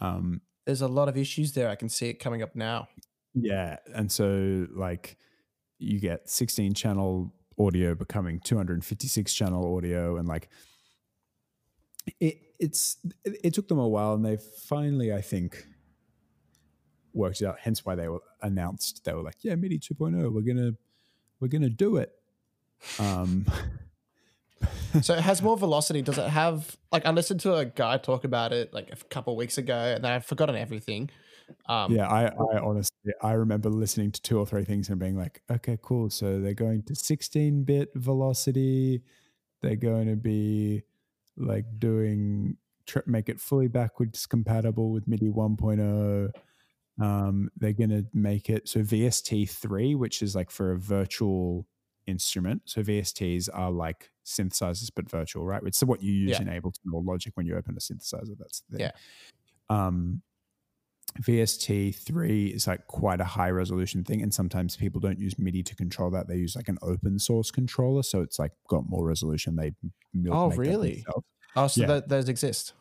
[0.00, 1.68] um, there's a lot of issues there.
[1.68, 2.88] I can see it coming up now.
[3.34, 3.78] yeah.
[3.94, 5.16] And so, like,
[5.78, 10.16] you get 16 channel audio becoming 256 channel audio.
[10.16, 10.48] And like,
[12.20, 15.66] it, it's, it, it took them a while and they finally, I think,
[17.12, 17.58] worked it out.
[17.60, 20.76] Hence why they were announced, they were like, yeah, MIDI 2.0, we're going to,
[21.40, 22.12] we're to do it.
[22.98, 23.46] Um,
[25.02, 26.02] so it has more velocity.
[26.02, 29.36] Does it have like I listened to a guy talk about it like a couple
[29.36, 31.10] weeks ago, and I've forgotten everything.
[31.68, 35.16] Um, yeah, I, I honestly, I remember listening to two or three things and being
[35.16, 36.10] like, okay, cool.
[36.10, 39.02] So they're going to 16 bit velocity.
[39.60, 40.82] They're going to be
[41.36, 42.56] like doing,
[42.86, 46.30] tr- make it fully backwards compatible with MIDI 1.0.
[47.00, 51.66] Um, they're going to make it so VST3, which is like for a virtual
[52.06, 52.62] instrument.
[52.66, 55.62] So VSTs are like synthesizers but virtual, right?
[55.64, 56.42] It's what you use Yeah.
[56.42, 58.36] in Ableton or Logic when you open a synthesizer.
[58.38, 58.80] That's the thing.
[58.86, 58.92] Yeah.
[59.68, 60.22] Um,
[61.20, 65.62] VST three is like quite a high resolution thing, and sometimes people don't use MIDI
[65.64, 66.26] to control that.
[66.26, 69.56] They use like an open source controller, so it's like got more resolution.
[69.56, 69.72] They
[70.30, 71.04] Oh, really?
[71.54, 71.86] Oh, so Yeah.
[71.86, 72.72] tho- those exist.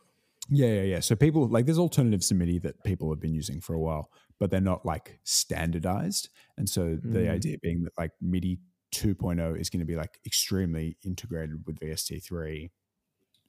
[0.49, 0.99] Yeah, yeah, yeah.
[1.01, 4.09] So people like there's alternatives to MIDI that people have been using for a while,
[4.39, 6.29] but they're not like standardized.
[6.57, 7.31] And so the Mm.
[7.31, 8.59] idea being that like MIDI
[8.93, 12.69] 2.0 is going to be like extremely integrated with VST3.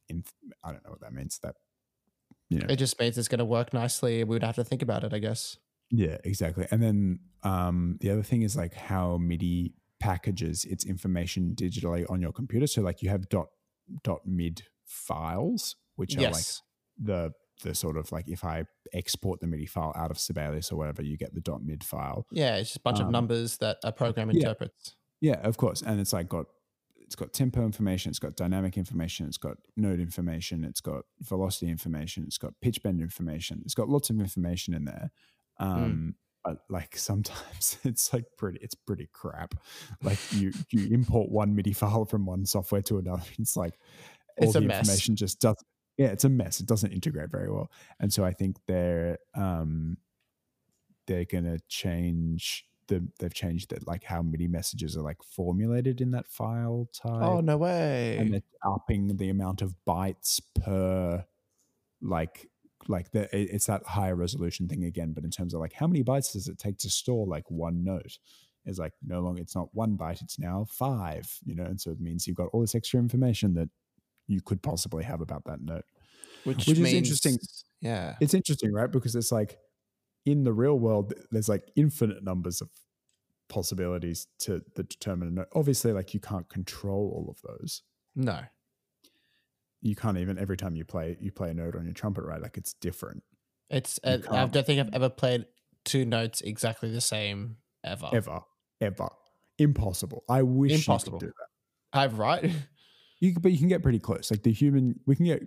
[0.09, 0.25] In
[0.63, 1.39] I don't know what that means.
[1.43, 1.57] That
[2.49, 4.25] you know, It just means it's going to work nicely.
[4.25, 5.57] We would have to think about it, I guess.
[5.91, 6.67] yeah, exactly.
[6.71, 12.21] And then um, the other thing is like how MIDI packages its information digitally on
[12.21, 12.67] your computer.
[12.67, 13.49] So like you have dot
[14.03, 16.45] dot mid files, which are like
[17.03, 17.33] the
[17.63, 21.03] the sort of like if I export the MIDI file out of Sibelius or whatever,
[21.03, 22.27] you get the dot mid file.
[22.33, 24.75] yeah, it's just a bunch of um, numbers that a program interprets.
[24.85, 24.93] Yeah,
[25.43, 25.83] of course.
[25.83, 26.47] And it's like got
[26.97, 31.71] it's got tempo information, it's got dynamic information, it's got note information, it's got velocity
[31.71, 35.11] information, it's got pitch bend information, it's got lots of information in there.
[35.59, 36.15] Um
[36.45, 39.55] but like sometimes it's like pretty it's pretty crap.
[40.03, 43.23] Like you you import one MIDI file from one software to another.
[43.39, 43.79] It's like
[44.37, 44.79] all It's the mess.
[44.81, 45.67] information just doesn't
[45.99, 46.59] yeah, it's a mess.
[46.61, 47.71] It doesn't integrate very well.
[48.01, 49.99] And so I think they're um
[51.07, 56.11] they're gonna change the they've changed that like how MIDI messages are like formulated in
[56.13, 57.23] that file oh, type.
[57.23, 58.17] Oh, no way.
[58.19, 61.25] And they're upping the amount of bytes per
[62.01, 62.49] like
[62.89, 66.03] like the it's that higher resolution thing again, but in terms of like how many
[66.03, 68.19] bytes does it take to store like one note?
[68.65, 71.91] Is like no longer it's not one byte, it's now five, you know, and so
[71.91, 73.69] it means you've got all this extra information that
[74.29, 75.85] you could possibly have about that note.
[76.45, 77.39] which, which is interesting.
[77.81, 78.15] Yeah.
[78.21, 78.91] It's interesting, right?
[78.91, 79.59] Because it's like
[80.25, 82.69] in the real world, there's like infinite numbers of
[83.49, 85.49] possibilities to the determine a note.
[85.55, 87.83] Obviously, like you can't control all of those.
[88.15, 88.41] No.
[89.81, 92.41] You can't even every time you play you play a note on your trumpet, right?
[92.41, 93.23] Like it's different
[93.69, 93.99] It's.
[94.05, 95.47] Uh, I don't think I've ever played
[95.85, 98.09] two notes exactly the same ever.
[98.13, 98.41] ever,
[98.81, 99.09] ever.
[99.59, 100.25] Impossible.
[100.29, 101.17] I wish Impossible.
[101.17, 101.33] you could do
[101.93, 101.99] that.
[101.99, 102.51] I've right.
[103.21, 104.33] You but you can get pretty close.
[104.33, 105.45] Like the human, we can get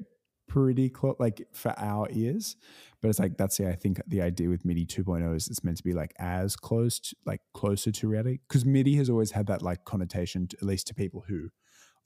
[0.47, 2.55] pretty close, like for our ears.
[3.01, 5.77] But it's like that's the I think the idea with MIDI 2.0 is it's meant
[5.77, 8.39] to be like as close, to, like closer to reality.
[8.47, 11.49] Because MIDI has always had that like connotation, to, at least to people who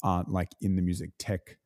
[0.04, 1.58] aren't like in the music tech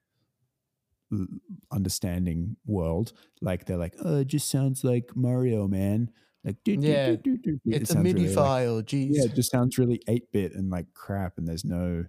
[1.71, 3.13] understanding world.
[3.41, 6.09] Like they're like, oh, it just sounds like Mario, man.
[6.43, 7.59] Like, do, Yeah, do, do, do.
[7.65, 8.82] It it's a MIDI really, like- file.
[8.82, 9.07] Jeez.
[9.11, 12.05] yeah, it just sounds really 8 bit and like crap, and there's no.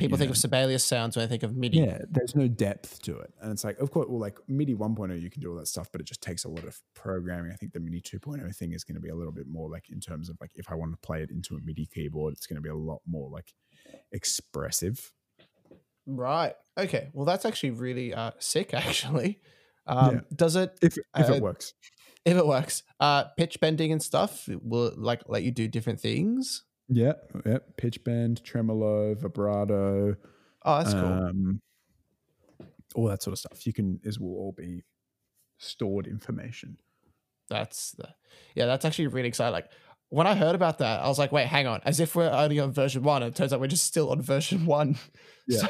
[0.00, 1.78] People think of Sibelius sounds when they think of MIDI.
[1.78, 3.32] Yeah, there's no depth to it.
[3.40, 5.88] And it's like, of course, well, like MIDI 1.0, you can do all that stuff,
[5.92, 7.52] but it just takes a lot of programming.
[7.52, 9.90] I think the MIDI 2.0 thing is going to be a little bit more like
[9.90, 12.46] in terms of like if I want to play it into a MIDI keyboard, it's
[12.46, 13.52] going to be a lot more like
[14.12, 15.12] expressive.
[16.06, 16.54] Right.
[16.78, 17.08] Okay.
[17.12, 18.74] Well, that's actually really uh, sick.
[18.74, 19.40] Actually,
[19.86, 20.20] um, Yeah.
[20.34, 21.74] does it If if Uh, it works.
[22.24, 22.82] if it works?
[22.98, 26.64] Uh, pitch bending and stuff will it, like let you do different things.
[26.90, 27.12] Yeah,
[27.46, 27.58] yeah.
[27.76, 30.16] Pitch bend, tremolo, vibrato,
[30.62, 31.04] Oh, that's cool.
[31.04, 31.60] um,
[32.94, 33.66] all that sort of stuff.
[33.66, 34.82] You can is will all be
[35.58, 36.76] stored information.
[37.48, 38.08] That's the
[38.54, 38.66] yeah.
[38.66, 39.52] That's actually really exciting.
[39.52, 39.70] Like
[40.08, 41.80] when I heard about that, I was like, wait, hang on.
[41.84, 43.22] As if we're only on version one.
[43.22, 44.98] And it turns out we're just still on version one.
[45.48, 45.60] Yeah.
[45.60, 45.68] So-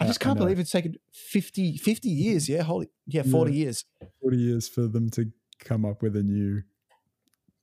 [0.00, 0.44] I just can't know.
[0.44, 2.48] believe it's taken 50, 50 years.
[2.48, 3.84] Yeah, holy yeah, forty years.
[4.22, 6.62] 40 years for them to come up with a new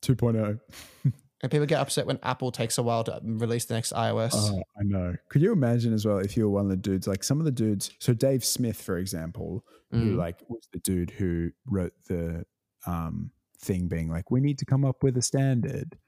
[0.09, 0.13] oh.
[0.13, 0.59] 2.0.
[1.45, 4.31] And people get upset when Apple takes a while to release the next iOS.
[4.33, 5.15] Oh, I know.
[5.29, 7.45] Could you imagine as well if you were one of the dudes, like some of
[7.45, 7.91] the dudes?
[7.99, 10.17] So Dave Smith, for example, who Mm.
[10.17, 12.47] like was the dude who wrote the
[12.87, 13.29] um,
[13.59, 15.99] thing, being like, "We need to come up with a standard,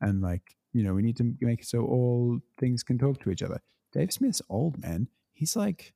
[0.00, 3.30] and like you know, we need to make it so all things can talk to
[3.30, 3.60] each other."
[3.92, 5.08] Dave Smith's old man.
[5.32, 5.92] He's like,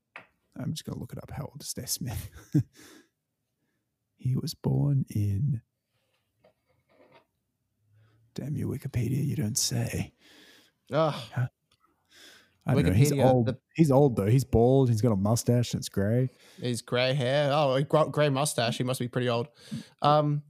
[0.58, 1.30] I'm just gonna look it up.
[1.30, 2.30] How old is Dave Smith?
[4.16, 5.60] he was born in.
[8.34, 9.24] Damn you, Wikipedia!
[9.24, 10.12] You don't say.
[10.92, 11.14] Ugh.
[12.64, 12.92] I don't know.
[12.92, 13.46] He's Wikipedia, old.
[13.46, 14.26] the- he's old though.
[14.26, 14.88] He's bald.
[14.88, 15.72] He's got a mustache.
[15.74, 16.30] And it's grey.
[16.60, 17.50] He's grey hair.
[17.52, 18.78] Oh, a gr- grey mustache.
[18.78, 19.48] He must be pretty old.
[20.00, 20.42] Um,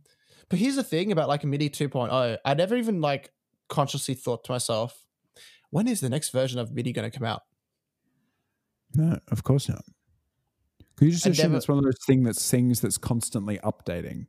[0.51, 2.39] but here's the thing about like a MIDI 2.0.
[2.45, 3.33] I never even like
[3.68, 5.07] consciously thought to myself,
[5.70, 7.43] when is the next version of MIDI going to come out?
[8.95, 9.83] No, of course not.
[10.97, 13.59] Could you just I assume never- it's one of those things that's things that's constantly
[13.64, 14.26] updating?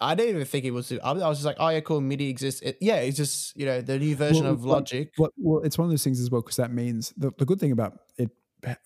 [0.00, 0.92] I didn't even think it was.
[0.92, 2.00] I was just like, oh yeah, cool.
[2.00, 2.60] MIDI exists.
[2.62, 5.10] It, yeah, it's just you know the new version Well, of Logic.
[5.18, 7.60] Well, well, it's one of those things as well because that means the, the good
[7.60, 8.30] thing about it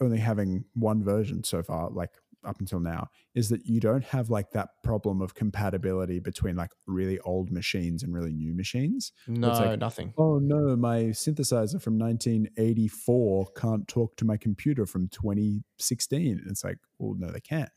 [0.01, 2.11] only having one version so far, like
[2.45, 6.71] up until now is that you don't have like that problem of compatibility between like
[6.87, 9.13] really old machines and really new machines.
[9.27, 10.15] No, like- nothing.
[10.17, 16.39] Oh no, my synthesizer from 1984 can't talk to my computer from 2016.
[16.39, 17.69] And it's like, well, no, they can.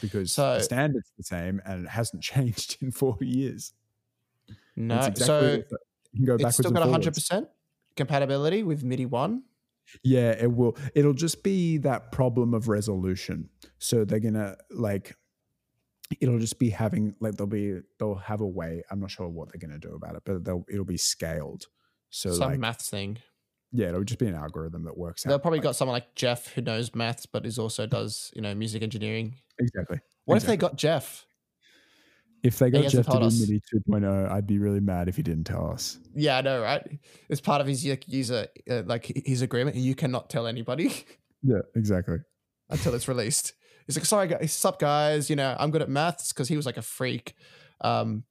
[0.00, 3.72] Because So- the standard's the same and it hasn't changed in 40 years.
[4.76, 5.64] No, exactly so you
[6.16, 7.48] can go it's still got hundred percent
[7.96, 9.44] compatibility with MIDI one.
[10.02, 10.76] Yeah, it will.
[10.94, 13.50] It'll just be that problem of resolution.
[13.78, 15.14] So they're gonna like.
[16.20, 18.82] It'll just be having like they'll be they'll have a way.
[18.90, 21.66] I'm not sure what they're gonna do about it, but they'll it'll be scaled.
[22.10, 23.18] So Some like maths thing.
[23.74, 26.52] Yeah, it'll just be an algorithm that works They've probably like- got someone like Jeff
[26.54, 29.34] who knows maths, but is also does you know music engineering.
[29.58, 29.98] exactly.
[30.24, 31.26] What if they got Jeff?
[32.42, 33.40] If they got Jeff to do us.
[33.40, 35.98] MIDI 2.0, I'd be really mad if he didn't tell us.
[36.14, 36.86] Yeah, I know, right?
[37.30, 39.76] It's part of his user uh, like his agreement.
[39.76, 40.92] You cannot tell anybody
[41.42, 42.18] Yeah, exactly.
[42.70, 43.54] until it's released.
[43.86, 45.28] He's like, sorry, guys, sup, guys.
[45.30, 47.34] You know, I'm good at maths because he was like a freak.
[47.80, 48.24] Um,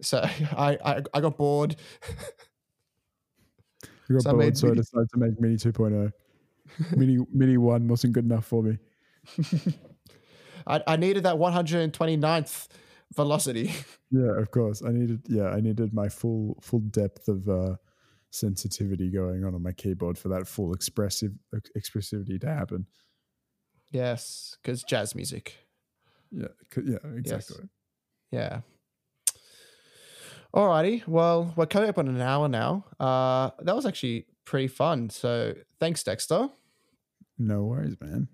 [0.00, 0.18] so
[0.56, 1.76] I I, I got bored.
[4.10, 6.12] You got So I bored, made so I decided to make Mini 2.0.
[6.96, 8.76] mini MIDI one wasn't good enough for me.
[10.66, 12.68] I, I needed that 129th
[13.14, 13.72] velocity.
[14.12, 14.82] Yeah, of course.
[14.84, 17.76] I needed yeah, I needed my full full depth of uh
[18.32, 22.86] sensitivity going on on my keyboard for that full expressive ex- expressivity to happen.
[23.92, 25.58] yes, because jazz music.
[26.32, 26.48] Yeah,
[26.84, 27.68] yeah, exactly.
[28.32, 28.62] Yeah.
[30.54, 31.06] Alrighty.
[31.06, 32.84] Well, we're coming up on an hour now.
[32.98, 35.10] Uh, that was actually pretty fun.
[35.10, 36.48] So thanks, Dexter.
[37.38, 38.28] No worries, man.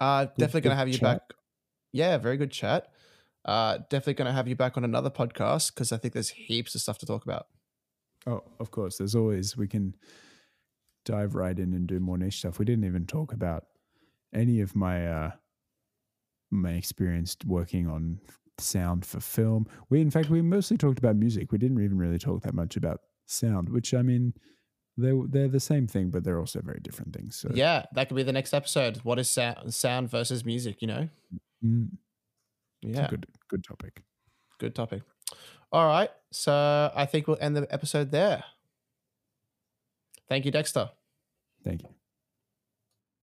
[0.00, 1.02] Uh, definitely gonna have you chat.
[1.02, 1.22] back.
[1.92, 2.88] Yeah, very good chat.
[3.44, 6.80] Uh, definitely gonna have you back on another podcast because I think there's heaps of
[6.80, 7.46] stuff to talk about.
[8.26, 8.98] Oh, of course.
[8.98, 9.94] There's always we can
[11.04, 12.58] dive right in and do more niche stuff.
[12.58, 13.66] We didn't even talk about
[14.34, 15.30] any of my uh
[16.50, 18.18] my experience working on
[18.58, 19.66] sound for film.
[19.90, 21.52] We in fact we mostly talked about music.
[21.52, 24.32] We didn't even really talk that much about sound, which I mean
[24.96, 27.36] they're they're the same thing, but they're also very different things.
[27.36, 28.98] So Yeah, that could be the next episode.
[28.98, 30.80] What is sound, sound versus music?
[30.80, 31.08] You know.
[31.64, 31.88] mm,
[32.82, 34.02] it's Yeah, a good good topic.
[34.58, 35.02] good topic.
[35.72, 38.44] All right, so I think we'll end the episode there.
[40.28, 40.90] Thank you, Dexter.
[41.64, 41.88] Thank you.